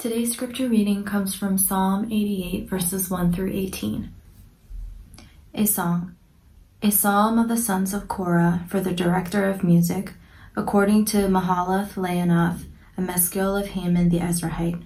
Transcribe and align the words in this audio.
Today's 0.00 0.32
scripture 0.32 0.66
reading 0.66 1.04
comes 1.04 1.34
from 1.34 1.58
Psalm 1.58 2.06
88, 2.06 2.70
verses 2.70 3.10
1 3.10 3.34
through 3.34 3.52
18. 3.52 4.10
A 5.52 5.66
song. 5.66 6.16
A 6.80 6.90
psalm 6.90 7.38
of 7.38 7.48
the 7.48 7.58
sons 7.58 7.92
of 7.92 8.08
Korah 8.08 8.64
for 8.66 8.80
the 8.80 8.94
director 8.94 9.46
of 9.46 9.62
music, 9.62 10.14
according 10.56 11.04
to 11.04 11.28
Mahalath 11.28 11.96
Leannoth, 11.96 12.64
a 12.96 13.02
maskil 13.02 13.54
of 13.54 13.66
Heman 13.66 14.08
the 14.08 14.20
Ezrahite. 14.20 14.82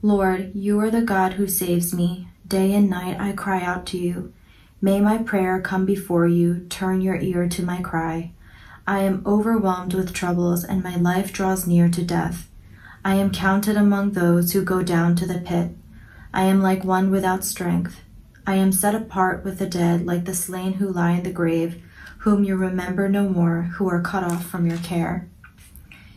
Lord, 0.00 0.52
you 0.54 0.80
are 0.80 0.90
the 0.90 1.02
God 1.02 1.34
who 1.34 1.46
saves 1.46 1.92
me. 1.92 2.28
Day 2.48 2.72
and 2.72 2.88
night 2.88 3.20
I 3.20 3.32
cry 3.32 3.60
out 3.60 3.84
to 3.88 3.98
you. 3.98 4.32
May 4.80 5.02
my 5.02 5.18
prayer 5.18 5.60
come 5.60 5.84
before 5.84 6.26
you. 6.26 6.64
Turn 6.70 7.02
your 7.02 7.16
ear 7.16 7.50
to 7.50 7.62
my 7.62 7.82
cry. 7.82 8.32
I 8.86 9.00
am 9.00 9.22
overwhelmed 9.26 9.92
with 9.92 10.14
troubles, 10.14 10.64
and 10.64 10.82
my 10.82 10.96
life 10.96 11.34
draws 11.34 11.66
near 11.66 11.90
to 11.90 12.02
death. 12.02 12.49
I 13.02 13.14
am 13.14 13.32
counted 13.32 13.78
among 13.78 14.12
those 14.12 14.52
who 14.52 14.62
go 14.62 14.82
down 14.82 15.16
to 15.16 15.26
the 15.26 15.38
pit. 15.38 15.70
I 16.34 16.44
am 16.44 16.60
like 16.60 16.84
one 16.84 17.10
without 17.10 17.44
strength. 17.44 18.00
I 18.46 18.56
am 18.56 18.72
set 18.72 18.94
apart 18.94 19.42
with 19.42 19.58
the 19.58 19.66
dead, 19.66 20.04
like 20.04 20.26
the 20.26 20.34
slain 20.34 20.74
who 20.74 20.92
lie 20.92 21.12
in 21.12 21.22
the 21.22 21.32
grave, 21.32 21.82
whom 22.18 22.44
you 22.44 22.56
remember 22.56 23.08
no 23.08 23.28
more, 23.28 23.62
who 23.76 23.88
are 23.88 24.02
cut 24.02 24.22
off 24.22 24.46
from 24.46 24.66
your 24.66 24.78
care. 24.78 25.28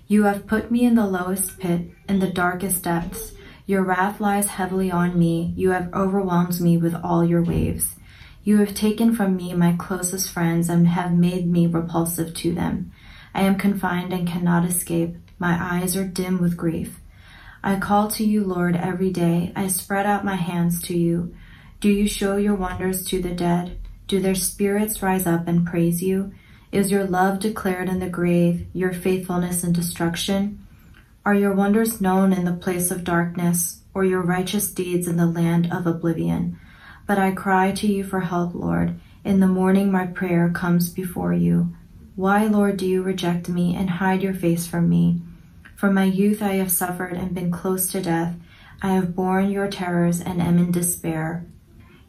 You 0.07 0.23
have 0.23 0.45
put 0.45 0.71
me 0.71 0.83
in 0.83 0.95
the 0.95 1.07
lowest 1.07 1.57
pit, 1.57 1.89
in 2.09 2.19
the 2.19 2.29
darkest 2.29 2.83
depths. 2.83 3.33
Your 3.65 3.83
wrath 3.83 4.19
lies 4.19 4.47
heavily 4.47 4.91
on 4.91 5.17
me. 5.17 5.53
You 5.55 5.71
have 5.71 5.93
overwhelmed 5.93 6.59
me 6.59 6.75
with 6.75 6.95
all 6.95 7.23
your 7.23 7.41
waves. 7.41 7.95
You 8.43 8.57
have 8.57 8.75
taken 8.75 9.15
from 9.15 9.37
me 9.37 9.53
my 9.53 9.73
closest 9.79 10.29
friends 10.29 10.67
and 10.67 10.85
have 10.89 11.13
made 11.13 11.49
me 11.49 11.65
repulsive 11.65 12.33
to 12.35 12.53
them. 12.53 12.91
I 13.33 13.43
am 13.43 13.57
confined 13.57 14.11
and 14.11 14.27
cannot 14.27 14.65
escape. 14.65 15.15
My 15.43 15.57
eyes 15.59 15.97
are 15.97 16.07
dim 16.07 16.39
with 16.39 16.55
grief. 16.55 17.01
I 17.61 17.77
call 17.77 18.07
to 18.11 18.23
you, 18.23 18.45
Lord, 18.45 18.77
every 18.77 19.09
day. 19.09 19.51
I 19.57 19.67
spread 19.67 20.05
out 20.05 20.23
my 20.23 20.37
hands 20.37 20.81
to 20.83 20.97
you. 20.97 21.35
Do 21.81 21.89
you 21.89 22.07
show 22.07 22.37
your 22.37 22.55
wonders 22.55 23.03
to 23.07 23.21
the 23.21 23.33
dead? 23.33 23.77
Do 24.07 24.21
their 24.21 24.35
spirits 24.35 25.03
rise 25.03 25.27
up 25.27 25.45
and 25.49 25.67
praise 25.67 26.01
you? 26.01 26.31
Is 26.71 26.91
your 26.91 27.03
love 27.03 27.39
declared 27.39 27.89
in 27.89 27.99
the 27.99 28.07
grave, 28.07 28.67
your 28.71 28.93
faithfulness 28.93 29.65
in 29.65 29.73
destruction? 29.73 30.65
Are 31.25 31.35
your 31.35 31.53
wonders 31.53 31.99
known 31.99 32.31
in 32.31 32.45
the 32.45 32.53
place 32.53 32.89
of 32.89 33.03
darkness, 33.03 33.81
or 33.93 34.05
your 34.05 34.21
righteous 34.21 34.71
deeds 34.71 35.09
in 35.09 35.17
the 35.17 35.25
land 35.25 35.67
of 35.73 35.85
oblivion? 35.85 36.57
But 37.05 37.19
I 37.19 37.31
cry 37.31 37.73
to 37.73 37.87
you 37.87 38.05
for 38.05 38.21
help, 38.21 38.55
Lord. 38.55 38.97
In 39.25 39.41
the 39.41 39.47
morning 39.47 39.91
my 39.91 40.05
prayer 40.05 40.49
comes 40.49 40.89
before 40.89 41.33
you. 41.33 41.75
Why, 42.15 42.45
Lord, 42.45 42.77
do 42.77 42.85
you 42.85 43.03
reject 43.03 43.49
me 43.49 43.75
and 43.75 43.89
hide 43.89 44.23
your 44.23 44.33
face 44.33 44.65
from 44.65 44.87
me? 44.87 45.21
From 45.75 45.95
my 45.95 46.05
youth 46.05 46.41
I 46.41 46.53
have 46.53 46.71
suffered 46.71 47.13
and 47.13 47.33
been 47.33 47.51
close 47.51 47.87
to 47.91 48.01
death. 48.01 48.35
I 48.81 48.93
have 48.93 49.15
borne 49.15 49.49
your 49.49 49.67
terrors 49.69 50.21
and 50.21 50.41
am 50.41 50.57
in 50.57 50.71
despair. 50.71 51.45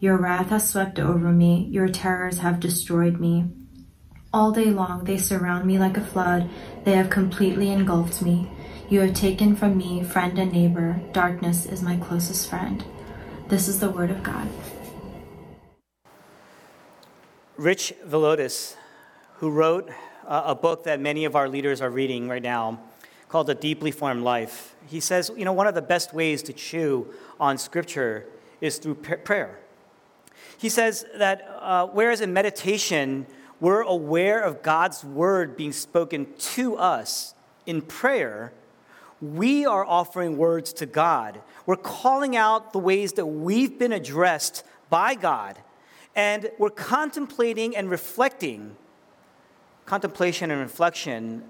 Your 0.01 0.17
wrath 0.17 0.49
has 0.49 0.69
swept 0.69 0.99
over 0.99 1.33
me, 1.33 1.69
your 1.71 1.89
terrors 1.89 2.39
have 2.39 2.61
destroyed 2.61 3.19
me. 3.19 3.47
All 4.33 4.53
day 4.53 4.67
long 4.67 5.05
they 5.05 5.17
surround 5.17 5.65
me 5.65 5.79
like 5.79 5.97
a 5.97 6.05
flood, 6.05 6.51
they 6.85 6.93
have 6.93 7.09
completely 7.11 7.71
engulfed 7.71 8.21
me. 8.21 8.51
You 8.89 9.01
have 9.01 9.15
taken 9.15 9.57
from 9.57 9.79
me 9.79 10.03
friend 10.03 10.39
and 10.39 10.53
neighbor, 10.53 11.01
darkness 11.13 11.65
is 11.65 11.83
my 11.83 11.97
closest 11.97 12.51
friend. 12.51 12.85
This 13.49 13.67
is 13.67 13.81
the 13.81 13.91
word 13.91 14.11
of 14.11 14.23
God. 14.23 14.49
Rich 17.57 17.95
Villodas, 18.07 18.77
who 19.37 19.51
wrote 19.51 19.91
a 20.27 20.55
book 20.55 20.85
that 20.85 21.01
many 21.01 21.25
of 21.25 21.37
our 21.37 21.49
leaders 21.49 21.81
are 21.81 21.91
reading 21.91 22.29
right 22.29 22.43
now, 22.43 22.81
called 23.29 23.49
A 23.51 23.55
Deeply 23.55 23.91
Formed 23.91 24.23
Life. 24.23 24.75
He 24.87 25.01
says, 25.01 25.31
you 25.37 25.45
know, 25.45 25.53
one 25.53 25.67
of 25.67 25.75
the 25.75 25.83
best 25.83 26.15
ways 26.15 26.43
to 26.45 26.53
chew 26.53 27.13
on 27.41 27.59
Scripture 27.59 28.27
is 28.61 28.79
through 28.79 28.95
prayer. 28.95 29.59
He 30.59 30.69
says 30.69 31.05
that 31.17 31.49
uh, 31.61 31.87
whereas 31.89 32.21
in 32.21 32.33
meditation, 32.33 33.27
we're 33.61 33.83
aware 33.83 34.41
of 34.41 34.63
God's 34.63 35.05
word 35.05 35.57
being 35.57 35.73
spoken 35.73 36.27
to 36.39 36.77
us 36.77 37.35
in 37.67 37.83
prayer, 37.83 38.53
we 39.21 39.65
are 39.65 39.85
offering 39.85 40.37
words 40.37 40.73
to 40.75 40.87
God. 40.87 41.41
We're 41.67 41.77
calling 41.77 42.37
out 42.37 42.73
the 42.73 42.79
ways 42.79 43.15
that 43.15 43.27
we've 43.27 43.79
been 43.79 43.93
addressed 43.93 44.65
by 44.91 45.15
God, 45.15 45.59
and 46.15 46.51
we're 46.59 46.71
contemplating 46.71 47.75
and 47.77 47.89
reflecting. 47.91 48.77
Contemplation 49.87 50.51
and 50.51 50.61
reflection 50.61 51.45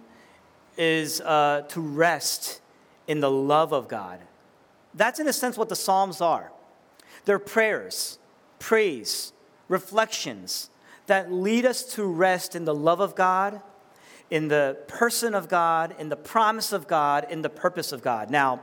is 0.76 1.20
uh, 1.20 1.62
to 1.68 1.80
rest 1.80 2.60
in 3.06 3.20
the 3.20 3.30
love 3.30 3.72
of 3.72 3.88
God. 3.88 4.20
That's, 4.94 5.18
in 5.20 5.28
a 5.28 5.32
sense, 5.32 5.56
what 5.56 5.68
the 5.68 5.76
Psalms 5.76 6.20
are. 6.20 6.52
They're 7.24 7.38
prayers, 7.38 8.18
praise, 8.58 9.32
reflections 9.68 10.70
that 11.06 11.32
lead 11.32 11.66
us 11.66 11.84
to 11.94 12.04
rest 12.04 12.54
in 12.54 12.64
the 12.64 12.74
love 12.74 13.00
of 13.00 13.14
God, 13.14 13.60
in 14.30 14.48
the 14.48 14.78
person 14.88 15.34
of 15.34 15.48
God, 15.48 15.94
in 15.98 16.08
the 16.08 16.16
promise 16.16 16.72
of 16.72 16.86
God, 16.86 17.26
in 17.30 17.42
the 17.42 17.50
purpose 17.50 17.92
of 17.92 18.02
God. 18.02 18.30
Now, 18.30 18.62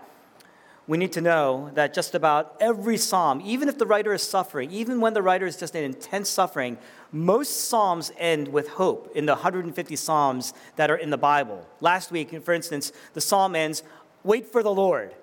we 0.87 0.97
need 0.97 1.13
to 1.13 1.21
know 1.21 1.69
that 1.75 1.93
just 1.93 2.15
about 2.15 2.57
every 2.59 2.97
psalm, 2.97 3.41
even 3.45 3.69
if 3.69 3.77
the 3.77 3.85
writer 3.85 4.13
is 4.13 4.23
suffering, 4.23 4.71
even 4.71 4.99
when 4.99 5.13
the 5.13 5.21
writer 5.21 5.45
is 5.45 5.55
just 5.55 5.75
in 5.75 5.83
intense 5.83 6.29
suffering, 6.29 6.77
most 7.11 7.69
psalms 7.69 8.11
end 8.17 8.47
with 8.47 8.69
hope 8.69 9.11
in 9.15 9.25
the 9.25 9.33
150 9.33 9.95
psalms 9.95 10.53
that 10.75 10.89
are 10.89 10.95
in 10.95 11.09
the 11.09 11.17
Bible. 11.17 11.67
Last 11.79 12.11
week, 12.11 12.41
for 12.43 12.53
instance, 12.53 12.91
the 13.13 13.21
psalm 13.21 13.55
ends, 13.55 13.83
Wait 14.23 14.45
for 14.45 14.63
the 14.63 14.73
Lord. 14.73 15.15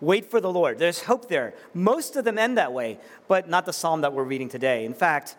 Wait 0.00 0.30
for 0.30 0.40
the 0.40 0.52
Lord. 0.52 0.78
There's 0.78 1.02
hope 1.04 1.28
there. 1.28 1.54
Most 1.72 2.16
of 2.16 2.24
them 2.24 2.38
end 2.38 2.58
that 2.58 2.72
way, 2.72 2.98
but 3.26 3.48
not 3.48 3.64
the 3.64 3.72
psalm 3.72 4.02
that 4.02 4.12
we're 4.12 4.24
reading 4.24 4.48
today. 4.48 4.84
In 4.84 4.92
fact, 4.92 5.36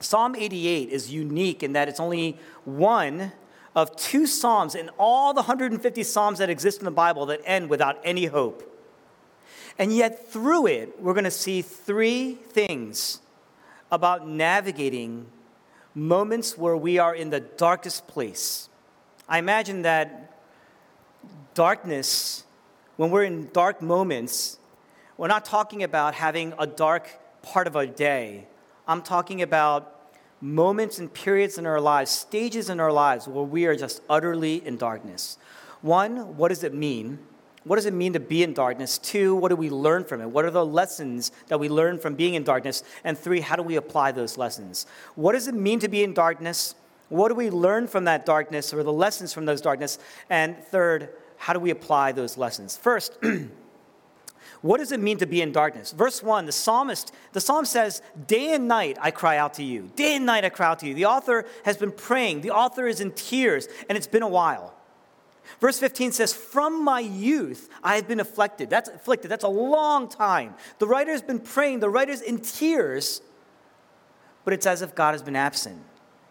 Psalm 0.00 0.36
88 0.36 0.90
is 0.90 1.12
unique 1.12 1.62
in 1.62 1.72
that 1.72 1.88
it's 1.88 2.00
only 2.00 2.38
one 2.64 3.32
of 3.74 3.94
two 3.96 4.26
psalms 4.26 4.74
in 4.74 4.90
all 4.98 5.34
the 5.34 5.42
150 5.42 6.02
psalms 6.02 6.38
that 6.38 6.50
exist 6.50 6.78
in 6.78 6.84
the 6.84 6.90
Bible 6.90 7.26
that 7.26 7.40
end 7.44 7.68
without 7.68 7.98
any 8.04 8.26
hope. 8.26 8.64
And 9.78 9.94
yet, 9.94 10.28
through 10.28 10.66
it, 10.66 11.00
we're 11.00 11.14
going 11.14 11.24
to 11.24 11.30
see 11.30 11.62
three 11.62 12.34
things 12.34 13.20
about 13.90 14.28
navigating 14.28 15.26
moments 15.94 16.56
where 16.56 16.76
we 16.76 16.98
are 16.98 17.14
in 17.14 17.30
the 17.30 17.40
darkest 17.40 18.06
place. 18.06 18.68
I 19.28 19.38
imagine 19.38 19.82
that 19.82 20.38
darkness, 21.54 22.44
when 22.96 23.10
we're 23.10 23.24
in 23.24 23.50
dark 23.52 23.82
moments, 23.82 24.58
we're 25.16 25.28
not 25.28 25.44
talking 25.44 25.82
about 25.82 26.14
having 26.14 26.54
a 26.58 26.66
dark 26.66 27.08
part 27.42 27.66
of 27.66 27.76
a 27.76 27.86
day. 27.86 28.46
I'm 28.86 29.02
talking 29.02 29.42
about 29.42 30.12
moments 30.40 30.98
and 30.98 31.12
periods 31.12 31.58
in 31.58 31.66
our 31.66 31.80
lives, 31.80 32.10
stages 32.10 32.70
in 32.70 32.78
our 32.78 32.92
lives 32.92 33.26
where 33.26 33.44
we 33.44 33.66
are 33.66 33.74
just 33.74 34.02
utterly 34.08 34.64
in 34.64 34.76
darkness. 34.76 35.38
One, 35.82 36.36
what 36.36 36.48
does 36.48 36.62
it 36.62 36.74
mean? 36.74 37.18
What 37.64 37.76
does 37.76 37.86
it 37.86 37.94
mean 37.94 38.12
to 38.12 38.20
be 38.20 38.42
in 38.42 38.54
darkness? 38.54 38.98
Two, 38.98 39.34
what 39.34 39.48
do 39.48 39.56
we 39.56 39.70
learn 39.70 40.04
from 40.04 40.20
it? 40.20 40.30
What 40.30 40.44
are 40.44 40.50
the 40.50 40.64
lessons 40.64 41.32
that 41.48 41.58
we 41.58 41.68
learn 41.68 41.98
from 41.98 42.14
being 42.14 42.34
in 42.34 42.44
darkness? 42.44 42.82
And 43.04 43.18
three, 43.18 43.40
how 43.40 43.56
do 43.56 43.62
we 43.62 43.76
apply 43.76 44.12
those 44.12 44.38
lessons? 44.38 44.86
What 45.16 45.32
does 45.32 45.48
it 45.48 45.54
mean 45.54 45.80
to 45.80 45.88
be 45.88 46.02
in 46.02 46.14
darkness? 46.14 46.74
What 47.08 47.28
do 47.28 47.34
we 47.34 47.50
learn 47.50 47.86
from 47.86 48.04
that 48.04 48.26
darkness 48.26 48.72
or 48.72 48.82
the 48.82 48.92
lessons 48.92 49.32
from 49.32 49.46
those 49.46 49.60
darkness? 49.60 49.98
And 50.30 50.56
third, 50.56 51.10
how 51.36 51.52
do 51.52 51.60
we 51.60 51.70
apply 51.70 52.12
those 52.12 52.36
lessons? 52.36 52.76
First, 52.76 53.18
what 54.60 54.78
does 54.78 54.92
it 54.92 55.00
mean 55.00 55.18
to 55.18 55.26
be 55.26 55.40
in 55.40 55.52
darkness? 55.52 55.92
Verse 55.92 56.22
1, 56.22 56.46
the 56.46 56.52
psalmist, 56.52 57.12
the 57.32 57.40
psalm 57.40 57.64
says, 57.64 58.02
Day 58.26 58.54
and 58.54 58.68
night 58.68 58.98
I 59.00 59.10
cry 59.10 59.38
out 59.38 59.54
to 59.54 59.64
you. 59.64 59.90
Day 59.96 60.16
and 60.16 60.26
night 60.26 60.44
I 60.44 60.50
cry 60.50 60.68
out 60.68 60.80
to 60.80 60.86
you. 60.86 60.94
The 60.94 61.06
author 61.06 61.46
has 61.64 61.76
been 61.76 61.92
praying. 61.92 62.42
The 62.42 62.50
author 62.50 62.86
is 62.86 63.00
in 63.00 63.12
tears, 63.12 63.68
and 63.88 63.96
it's 63.96 64.06
been 64.06 64.22
a 64.22 64.28
while. 64.28 64.74
Verse 65.60 65.78
15 65.78 66.12
says, 66.12 66.32
From 66.32 66.84
my 66.84 67.00
youth 67.00 67.68
I 67.82 67.96
have 67.96 68.08
been 68.08 68.20
afflicted. 68.20 68.70
That's 68.70 68.88
afflicted. 68.88 69.30
That's 69.30 69.44
a 69.44 69.48
long 69.48 70.08
time. 70.08 70.54
The 70.78 70.86
writer's 70.86 71.22
been 71.22 71.40
praying, 71.40 71.80
the 71.80 71.90
writer's 71.90 72.20
in 72.20 72.38
tears, 72.38 73.20
but 74.44 74.54
it's 74.54 74.66
as 74.66 74.82
if 74.82 74.94
God 74.94 75.12
has 75.12 75.22
been 75.22 75.36
absent. 75.36 75.82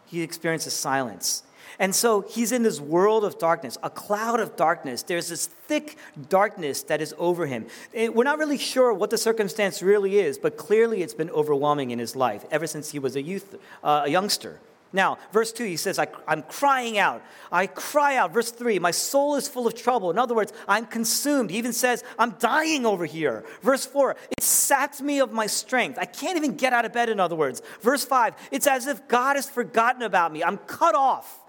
He 0.06 0.22
experiences 0.22 0.74
silence. 0.74 1.44
And 1.80 1.94
so 1.94 2.22
he's 2.22 2.52
in 2.52 2.64
this 2.64 2.80
world 2.80 3.24
of 3.24 3.38
darkness, 3.38 3.78
a 3.84 3.90
cloud 3.90 4.40
of 4.40 4.56
darkness. 4.56 5.04
There's 5.04 5.30
this 5.30 5.46
thick 5.46 5.98
darkness 6.30 6.82
that 6.84 7.02
is 7.02 7.14
over 7.18 7.46
him. 7.46 7.68
We're 7.94 8.24
not 8.24 8.40
really 8.40 8.58
sure 8.58 8.94
what 8.94 9.10
the 9.10 9.18
circumstance 9.18 9.84
really 9.84 10.18
is, 10.18 10.38
but 10.38 10.58
clearly 10.58 11.04
it's 11.04 11.14
been 11.14 11.30
overwhelming 11.30 11.92
in 11.92 12.00
his 12.00 12.16
life 12.16 12.46
ever 12.50 12.66
since 12.66 12.92
he 12.92 13.00
was 13.00 13.16
a 13.16 13.22
youth, 13.22 13.56
uh, 13.84 14.04
a 14.06 14.10
youngster. 14.10 14.60
Now, 14.94 15.18
verse 15.34 15.52
2, 15.52 15.66
he 15.66 15.76
says, 15.76 16.00
I, 16.00 16.08
am 16.28 16.44
crying 16.44 16.98
out. 16.98 17.22
I 17.52 17.68
cry 17.68 18.16
out. 18.16 18.34
Verse 18.34 18.52
3, 18.52 18.80
my 18.80 18.92
soul 18.92 19.36
is 19.36 19.48
full 19.48 19.68
of 19.68 19.76
trouble. 19.76 20.10
In 20.12 20.18
other 20.18 20.34
words, 20.34 20.54
I'm 20.68 20.86
consumed. 20.86 21.50
He 21.50 21.58
even 21.58 21.74
says, 21.74 22.04
I'm 22.18 22.32
dying 22.40 22.86
over 22.86 23.06
here. 23.06 23.44
Verse 23.62 23.86
4, 23.86 24.16
it 24.38 24.44
saps 24.44 25.02
me 25.02 25.20
of 25.20 25.34
my 25.34 25.48
strength. 25.48 25.98
I 26.00 26.06
can't 26.06 26.38
even 26.38 26.56
get 26.56 26.72
out 26.72 26.86
of 26.86 26.94
bed, 26.94 27.10
in 27.10 27.20
other 27.20 27.36
words. 27.36 27.62
Verse 27.82 28.06
5, 28.06 28.36
it's 28.52 28.68
as 28.68 28.88
if 28.88 29.08
God 29.08 29.36
has 29.36 29.50
forgotten 29.50 30.04
about 30.04 30.32
me. 30.32 30.44
I'm 30.44 30.58
cut 30.58 30.96
off. 30.96 31.40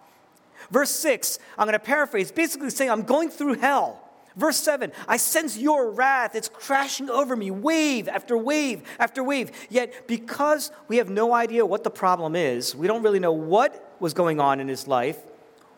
Verse 0.71 0.91
6, 0.91 1.39
I'm 1.57 1.67
going 1.67 1.73
to 1.73 1.79
paraphrase, 1.79 2.33
basically 2.33 2.71
saying, 2.71 2.91
I'm 2.91 3.03
going 3.03 3.31
through 3.31 3.55
hell. 3.55 4.08
Verse 4.39 4.57
7 4.57 4.93
I 5.07 5.19
sense 5.19 5.59
your 5.59 5.91
wrath. 5.91 6.35
It's 6.35 6.49
crashing 6.49 7.11
over 7.11 7.37
me, 7.37 7.51
wave 7.51 8.09
after 8.09 8.39
wave 8.39 8.83
after 8.99 9.23
wave. 9.23 9.51
Yet, 9.69 10.07
because 10.07 10.71
we 10.87 10.97
have 10.97 11.11
no 11.11 11.35
idea 11.35 11.67
what 11.67 11.85
the 11.85 11.91
problem 11.91 12.35
is, 12.35 12.75
we 12.75 12.87
don't 12.87 13.03
really 13.03 13.19
know 13.19 13.33
what 13.33 13.97
was 14.01 14.15
going 14.15 14.41
on 14.41 14.61
in 14.61 14.69
his 14.69 14.87
life, 14.87 15.19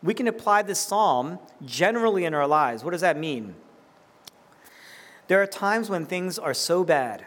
we 0.02 0.14
can 0.14 0.28
apply 0.28 0.62
this 0.62 0.78
psalm 0.78 1.38
generally 1.64 2.24
in 2.24 2.34
our 2.34 2.46
lives. 2.46 2.84
What 2.84 2.90
does 2.90 3.00
that 3.00 3.18
mean? 3.18 3.54
There 5.28 5.42
are 5.42 5.46
times 5.46 5.88
when 5.88 6.06
things 6.06 6.38
are 6.38 6.54
so 6.54 6.84
bad 6.84 7.24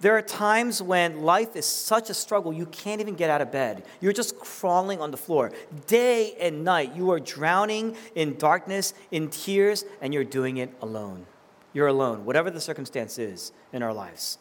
there 0.00 0.16
are 0.16 0.22
times 0.22 0.82
when 0.82 1.22
life 1.22 1.56
is 1.56 1.66
such 1.66 2.08
a 2.08 2.14
struggle, 2.14 2.52
you 2.52 2.66
can't 2.66 3.00
even 3.00 3.14
get 3.14 3.28
out 3.28 3.42
of 3.42 3.52
bed. 3.52 3.84
You're 4.00 4.14
just 4.14 4.38
crawling 4.38 5.00
on 5.00 5.10
the 5.10 5.16
floor. 5.18 5.52
Day 5.86 6.34
and 6.40 6.64
night, 6.64 6.96
you 6.96 7.10
are 7.10 7.20
drowning 7.20 7.96
in 8.14 8.36
darkness, 8.36 8.94
in 9.10 9.28
tears, 9.28 9.84
and 10.00 10.14
you're 10.14 10.24
doing 10.24 10.56
it 10.56 10.72
alone. 10.80 11.26
You're 11.74 11.86
alone, 11.86 12.24
whatever 12.24 12.50
the 12.50 12.60
circumstance 12.60 13.18
is 13.18 13.52
in 13.72 13.82
our 13.82 13.92
lives. 13.92 14.38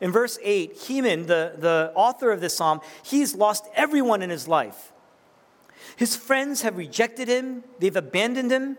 In 0.00 0.10
verse 0.10 0.38
8, 0.42 0.76
Heman, 0.76 1.26
the, 1.26 1.54
the 1.56 1.92
author 1.94 2.32
of 2.32 2.40
this 2.40 2.56
psalm, 2.56 2.80
he's 3.02 3.34
lost 3.34 3.68
everyone 3.74 4.22
in 4.22 4.30
his 4.30 4.48
life. 4.48 4.92
His 5.96 6.16
friends 6.16 6.62
have 6.62 6.76
rejected 6.76 7.28
him, 7.28 7.64
they've 7.78 7.94
abandoned 7.94 8.50
him, 8.50 8.78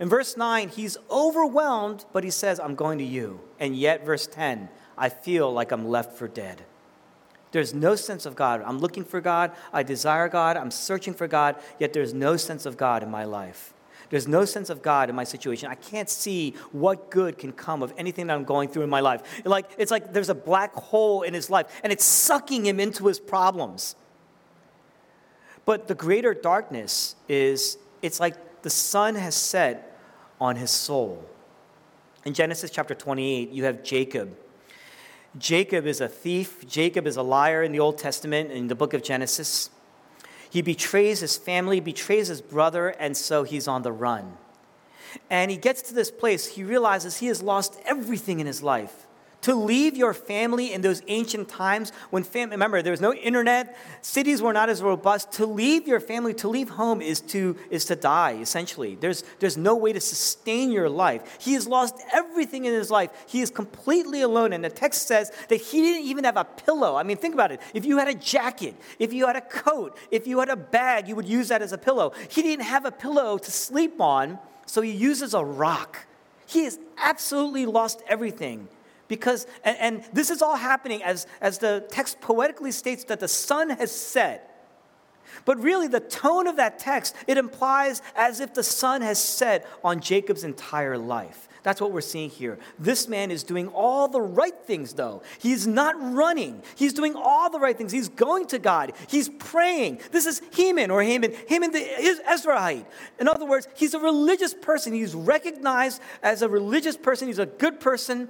in 0.00 0.08
verse 0.08 0.36
9, 0.36 0.70
he's 0.70 0.96
overwhelmed, 1.10 2.06
but 2.12 2.24
he 2.24 2.30
says, 2.30 2.58
I'm 2.58 2.74
going 2.74 2.98
to 2.98 3.04
you. 3.04 3.40
And 3.60 3.76
yet, 3.76 4.04
verse 4.04 4.26
10, 4.26 4.70
I 4.96 5.10
feel 5.10 5.52
like 5.52 5.70
I'm 5.70 5.86
left 5.86 6.16
for 6.16 6.26
dead. 6.26 6.62
There's 7.52 7.74
no 7.74 7.96
sense 7.96 8.24
of 8.24 8.34
God. 8.34 8.62
I'm 8.64 8.78
looking 8.78 9.04
for 9.04 9.20
God. 9.20 9.52
I 9.72 9.82
desire 9.82 10.28
God. 10.28 10.56
I'm 10.56 10.70
searching 10.70 11.12
for 11.12 11.28
God, 11.28 11.56
yet 11.78 11.92
there's 11.92 12.14
no 12.14 12.38
sense 12.38 12.64
of 12.64 12.78
God 12.78 13.02
in 13.02 13.10
my 13.10 13.24
life. 13.24 13.74
There's 14.08 14.26
no 14.26 14.44
sense 14.44 14.70
of 14.70 14.82
God 14.82 15.10
in 15.10 15.14
my 15.14 15.24
situation. 15.24 15.68
I 15.70 15.74
can't 15.74 16.08
see 16.08 16.54
what 16.72 17.10
good 17.10 17.36
can 17.36 17.52
come 17.52 17.82
of 17.82 17.92
anything 17.98 18.26
that 18.28 18.34
I'm 18.34 18.44
going 18.44 18.68
through 18.70 18.82
in 18.82 18.90
my 18.90 19.00
life. 19.00 19.22
Like, 19.44 19.70
it's 19.78 19.90
like 19.90 20.12
there's 20.12 20.30
a 20.30 20.34
black 20.34 20.74
hole 20.74 21.22
in 21.22 21.34
his 21.34 21.50
life, 21.50 21.66
and 21.84 21.92
it's 21.92 22.04
sucking 22.04 22.64
him 22.64 22.80
into 22.80 23.06
his 23.06 23.20
problems. 23.20 23.96
But 25.66 25.88
the 25.88 25.94
greater 25.94 26.32
darkness 26.32 27.16
is 27.28 27.76
it's 28.02 28.18
like 28.18 28.62
the 28.62 28.70
sun 28.70 29.14
has 29.14 29.34
set 29.34 29.89
on 30.40 30.56
his 30.56 30.70
soul. 30.70 31.24
In 32.24 32.34
Genesis 32.34 32.70
chapter 32.70 32.94
28, 32.94 33.50
you 33.50 33.64
have 33.64 33.82
Jacob. 33.82 34.36
Jacob 35.38 35.86
is 35.86 36.00
a 36.00 36.08
thief, 36.08 36.66
Jacob 36.66 37.06
is 37.06 37.16
a 37.16 37.22
liar 37.22 37.62
in 37.62 37.72
the 37.72 37.80
Old 37.80 37.98
Testament, 37.98 38.50
in 38.50 38.68
the 38.68 38.74
book 38.74 38.94
of 38.94 39.02
Genesis. 39.02 39.70
He 40.50 40.62
betrays 40.62 41.20
his 41.20 41.36
family, 41.36 41.78
betrays 41.78 42.28
his 42.28 42.40
brother, 42.40 42.88
and 42.88 43.16
so 43.16 43.44
he's 43.44 43.68
on 43.68 43.82
the 43.82 43.92
run. 43.92 44.36
And 45.28 45.50
he 45.50 45.56
gets 45.56 45.82
to 45.82 45.94
this 45.94 46.10
place, 46.10 46.46
he 46.46 46.64
realizes 46.64 47.18
he 47.18 47.26
has 47.26 47.42
lost 47.42 47.80
everything 47.84 48.40
in 48.40 48.46
his 48.46 48.62
life 48.62 49.06
to 49.42 49.54
leave 49.54 49.96
your 49.96 50.12
family 50.12 50.72
in 50.72 50.82
those 50.82 51.02
ancient 51.08 51.48
times 51.48 51.92
when 52.10 52.22
fam- 52.22 52.50
remember 52.50 52.82
there 52.82 52.90
was 52.90 53.00
no 53.00 53.14
internet 53.14 53.76
cities 54.02 54.42
were 54.42 54.52
not 54.52 54.68
as 54.68 54.82
robust. 54.82 55.32
To 55.32 55.46
leave 55.46 55.88
your 55.88 56.00
family 56.00 56.34
to 56.34 56.48
leave 56.48 56.70
home 56.70 57.00
is 57.00 57.20
to 57.22 57.56
is 57.70 57.84
to 57.86 57.96
die 57.96 58.32
essentially. 58.40 58.96
There's 58.96 59.24
there's 59.38 59.56
no 59.56 59.76
way 59.76 59.92
to 59.92 60.00
sustain 60.00 60.70
your 60.70 60.88
life. 60.88 61.38
He 61.40 61.54
has 61.54 61.66
lost 61.66 61.96
everything 62.12 62.64
in 62.64 62.72
his 62.72 62.90
life. 62.90 63.10
He 63.26 63.40
is 63.40 63.50
completely 63.50 64.22
alone 64.22 64.52
and 64.52 64.64
the 64.64 64.70
text 64.70 65.06
says 65.06 65.32
that 65.48 65.60
he 65.60 65.80
didn't 65.82 66.06
even 66.06 66.24
have 66.24 66.36
a 66.36 66.44
pillow. 66.44 66.96
I 66.96 67.02
mean 67.02 67.16
think 67.16 67.34
about 67.34 67.52
it. 67.52 67.60
If 67.74 67.84
you 67.84 67.98
had 67.98 68.08
a 68.08 68.14
jacket 68.14 68.74
if 68.98 69.12
you 69.12 69.26
had 69.26 69.36
a 69.36 69.40
coat 69.40 69.96
if 70.10 70.26
you 70.26 70.40
had 70.40 70.50
a 70.50 70.56
bag 70.56 71.08
you 71.08 71.16
would 71.16 71.28
use 71.28 71.48
that 71.48 71.62
as 71.62 71.72
a 71.72 71.78
pillow. 71.78 72.12
He 72.28 72.42
didn't 72.42 72.64
have 72.64 72.84
a 72.84 72.92
pillow 72.92 73.38
to 73.38 73.50
sleep 73.50 74.00
on 74.00 74.38
so 74.66 74.82
he 74.82 74.92
uses 74.92 75.34
a 75.34 75.44
rock. 75.44 76.06
He 76.46 76.64
has 76.64 76.78
absolutely 76.98 77.66
lost 77.66 78.02
everything 78.06 78.68
because, 79.10 79.48
and, 79.64 79.76
and 79.78 80.04
this 80.14 80.30
is 80.30 80.40
all 80.40 80.56
happening 80.56 81.02
as, 81.02 81.26
as 81.42 81.58
the 81.58 81.84
text 81.90 82.20
poetically 82.20 82.70
states 82.70 83.04
that 83.04 83.18
the 83.20 83.28
sun 83.28 83.68
has 83.68 83.90
set. 83.90 84.46
But 85.44 85.60
really, 85.60 85.88
the 85.88 86.00
tone 86.00 86.46
of 86.46 86.56
that 86.56 86.78
text, 86.78 87.14
it 87.26 87.36
implies 87.36 88.02
as 88.14 88.40
if 88.40 88.54
the 88.54 88.62
sun 88.62 89.02
has 89.02 89.22
set 89.22 89.66
on 89.82 90.00
Jacob's 90.00 90.44
entire 90.44 90.96
life. 90.96 91.48
That's 91.62 91.80
what 91.80 91.92
we're 91.92 92.00
seeing 92.00 92.30
here. 92.30 92.58
This 92.78 93.08
man 93.08 93.30
is 93.30 93.42
doing 93.42 93.68
all 93.68 94.06
the 94.06 94.20
right 94.20 94.54
things, 94.64 94.94
though. 94.94 95.22
He's 95.38 95.66
not 95.66 95.94
running. 96.14 96.62
He's 96.76 96.92
doing 96.92 97.14
all 97.16 97.50
the 97.50 97.58
right 97.58 97.76
things. 97.76 97.92
He's 97.92 98.08
going 98.08 98.46
to 98.46 98.58
God. 98.58 98.92
He's 99.08 99.28
praying. 99.28 100.00
This 100.12 100.24
is 100.24 100.40
Heman 100.52 100.90
or 100.90 101.02
Haman, 101.02 101.34
Haman 101.48 101.72
the 101.72 101.80
Ezraite. 101.80 102.86
In 103.18 103.28
other 103.28 103.44
words, 103.44 103.66
he's 103.74 103.94
a 103.94 103.98
religious 103.98 104.54
person. 104.54 104.92
He's 104.92 105.14
recognized 105.14 106.00
as 106.22 106.42
a 106.42 106.48
religious 106.48 106.96
person. 106.96 107.26
He's 107.26 107.38
a 107.40 107.46
good 107.46 107.80
person 107.80 108.28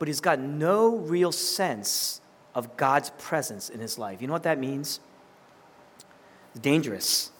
but 0.00 0.08
he's 0.08 0.20
got 0.20 0.40
no 0.40 0.96
real 0.96 1.30
sense 1.30 2.22
of 2.54 2.74
God's 2.78 3.10
presence 3.18 3.68
in 3.68 3.80
his 3.80 3.98
life. 3.98 4.20
You 4.20 4.26
know 4.26 4.32
what 4.32 4.42
that 4.44 4.58
means? 4.58 4.98
It's 6.52 6.60
dangerous. 6.60 7.30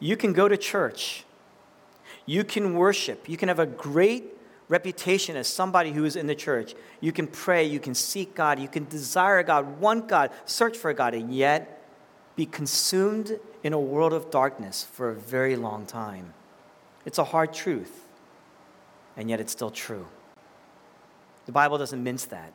You 0.00 0.16
can 0.16 0.32
go 0.32 0.48
to 0.48 0.56
church, 0.56 1.24
you 2.26 2.42
can 2.42 2.74
worship, 2.74 3.28
you 3.28 3.36
can 3.36 3.48
have 3.48 3.60
a 3.60 3.66
great 3.66 4.36
reputation 4.68 5.36
as 5.36 5.46
somebody 5.46 5.92
who 5.92 6.04
is 6.04 6.16
in 6.16 6.26
the 6.26 6.34
church. 6.34 6.74
You 7.00 7.12
can 7.12 7.26
pray, 7.26 7.64
you 7.64 7.78
can 7.78 7.94
seek 7.94 8.34
God, 8.34 8.58
you 8.58 8.68
can 8.68 8.86
desire 8.86 9.42
God, 9.42 9.80
want 9.80 10.08
God, 10.08 10.30
search 10.46 10.76
for 10.76 10.92
God, 10.92 11.14
and 11.14 11.32
yet 11.32 11.82
be 12.34 12.46
consumed 12.46 13.38
in 13.62 13.72
a 13.72 13.80
world 13.80 14.12
of 14.12 14.30
darkness 14.30 14.86
for 14.90 15.10
a 15.10 15.14
very 15.14 15.54
long 15.54 15.86
time. 15.86 16.34
It's 17.04 17.18
a 17.18 17.24
hard 17.24 17.52
truth, 17.52 18.06
and 19.16 19.30
yet 19.30 19.40
it's 19.40 19.52
still 19.52 19.70
true. 19.70 20.06
The 21.50 21.54
Bible 21.54 21.78
doesn't 21.78 22.04
mince 22.04 22.26
that. 22.26 22.52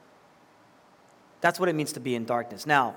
That's 1.41 1.59
what 1.59 1.67
it 1.67 1.75
means 1.75 1.91
to 1.91 1.99
be 1.99 2.15
in 2.15 2.23
darkness. 2.23 2.65
Now, 2.65 2.95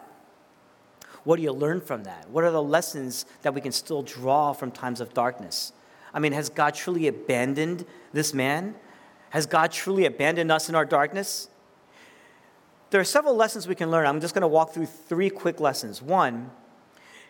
what 1.25 1.35
do 1.35 1.43
you 1.43 1.51
learn 1.51 1.81
from 1.81 2.05
that? 2.05 2.31
What 2.31 2.45
are 2.45 2.53
the 2.53 2.63
lessons 2.63 3.27
that 3.43 3.53
we 3.53 3.61
can 3.61 3.73
still 3.73 4.03
draw 4.03 4.53
from 4.53 4.71
times 4.71 5.01
of 5.01 5.13
darkness? 5.13 5.73
I 6.15 6.21
mean, 6.21 6.31
has 6.35 6.51
God 6.51 6.77
truly 6.77 7.09
abandoned 7.09 7.85
this 8.13 8.33
man? 8.33 8.77
Has 9.31 9.45
God 9.47 9.73
truly 9.73 10.07
abandoned 10.07 10.53
us 10.53 10.69
in 10.69 10.77
our 10.77 10.85
darkness? 10.85 11.49
There 12.91 13.01
are 13.01 13.05
several 13.05 13.35
lessons 13.35 13.67
we 13.67 13.75
can 13.75 13.91
learn. 13.91 14.07
I'm 14.07 14.21
just 14.21 14.35
going 14.35 14.43
to 14.43 14.47
walk 14.47 14.73
through 14.73 14.87
three 14.87 15.31
quick 15.31 15.59
lessons. 15.59 16.01
One, 16.01 16.53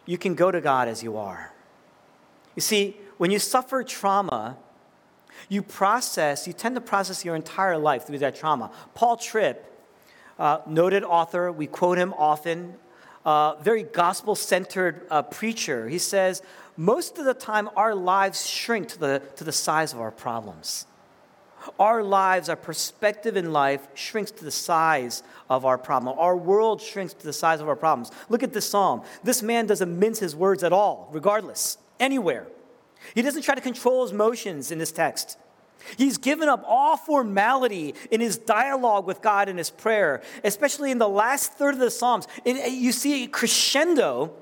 you 0.04 0.18
can 0.18 0.34
go 0.34 0.50
to 0.50 0.60
God 0.60 0.88
as 0.88 1.02
you 1.02 1.16
are. 1.16 1.54
You 2.54 2.60
see, 2.60 2.98
when 3.16 3.30
you 3.30 3.38
suffer 3.38 3.82
trauma, 3.82 4.58
you 5.48 5.62
process, 5.62 6.46
you 6.46 6.52
tend 6.52 6.74
to 6.74 6.80
process 6.80 7.24
your 7.24 7.36
entire 7.36 7.78
life 7.78 8.06
through 8.06 8.18
that 8.18 8.36
trauma. 8.36 8.70
Paul 8.94 9.16
Tripp, 9.16 9.64
uh, 10.38 10.60
noted 10.66 11.04
author, 11.04 11.50
we 11.50 11.66
quote 11.66 11.98
him 11.98 12.14
often, 12.16 12.74
uh, 13.24 13.56
very 13.56 13.82
gospel 13.82 14.34
centered 14.34 15.06
uh, 15.10 15.22
preacher. 15.22 15.88
He 15.88 15.98
says, 15.98 16.42
most 16.76 17.18
of 17.18 17.24
the 17.24 17.34
time 17.34 17.68
our 17.76 17.94
lives 17.94 18.46
shrink 18.46 18.88
to 18.88 18.98
the, 18.98 19.22
to 19.36 19.44
the 19.44 19.52
size 19.52 19.92
of 19.92 20.00
our 20.00 20.12
problems. 20.12 20.86
Our 21.78 22.02
lives, 22.02 22.48
our 22.48 22.56
perspective 22.56 23.36
in 23.36 23.52
life 23.52 23.86
shrinks 23.94 24.30
to 24.30 24.44
the 24.44 24.50
size 24.50 25.22
of 25.50 25.64
our 25.64 25.76
problem. 25.76 26.16
Our 26.18 26.36
world 26.36 26.80
shrinks 26.80 27.14
to 27.14 27.24
the 27.24 27.32
size 27.32 27.60
of 27.60 27.68
our 27.68 27.76
problems. 27.76 28.10
Look 28.28 28.42
at 28.42 28.52
this 28.52 28.70
psalm. 28.70 29.02
This 29.24 29.42
man 29.42 29.66
doesn't 29.66 29.98
mince 29.98 30.20
his 30.20 30.36
words 30.36 30.62
at 30.62 30.72
all, 30.72 31.08
regardless, 31.12 31.78
anywhere. 31.98 32.46
He 33.14 33.22
doesn't 33.22 33.42
try 33.42 33.54
to 33.54 33.60
control 33.60 34.02
his 34.02 34.12
motions 34.12 34.70
in 34.70 34.78
this 34.78 34.92
text. 34.92 35.38
He's 35.96 36.18
given 36.18 36.48
up 36.48 36.64
all 36.66 36.96
formality 36.96 37.94
in 38.10 38.20
his 38.20 38.36
dialogue 38.36 39.06
with 39.06 39.22
God 39.22 39.48
in 39.48 39.56
his 39.56 39.70
prayer, 39.70 40.22
especially 40.44 40.90
in 40.90 40.98
the 40.98 41.08
last 41.08 41.52
third 41.54 41.74
of 41.74 41.80
the 41.80 41.90
Psalms. 41.90 42.26
It, 42.44 42.56
uh, 42.56 42.68
you 42.68 42.92
see 42.92 43.24
a 43.24 43.26
crescendo, 43.28 44.32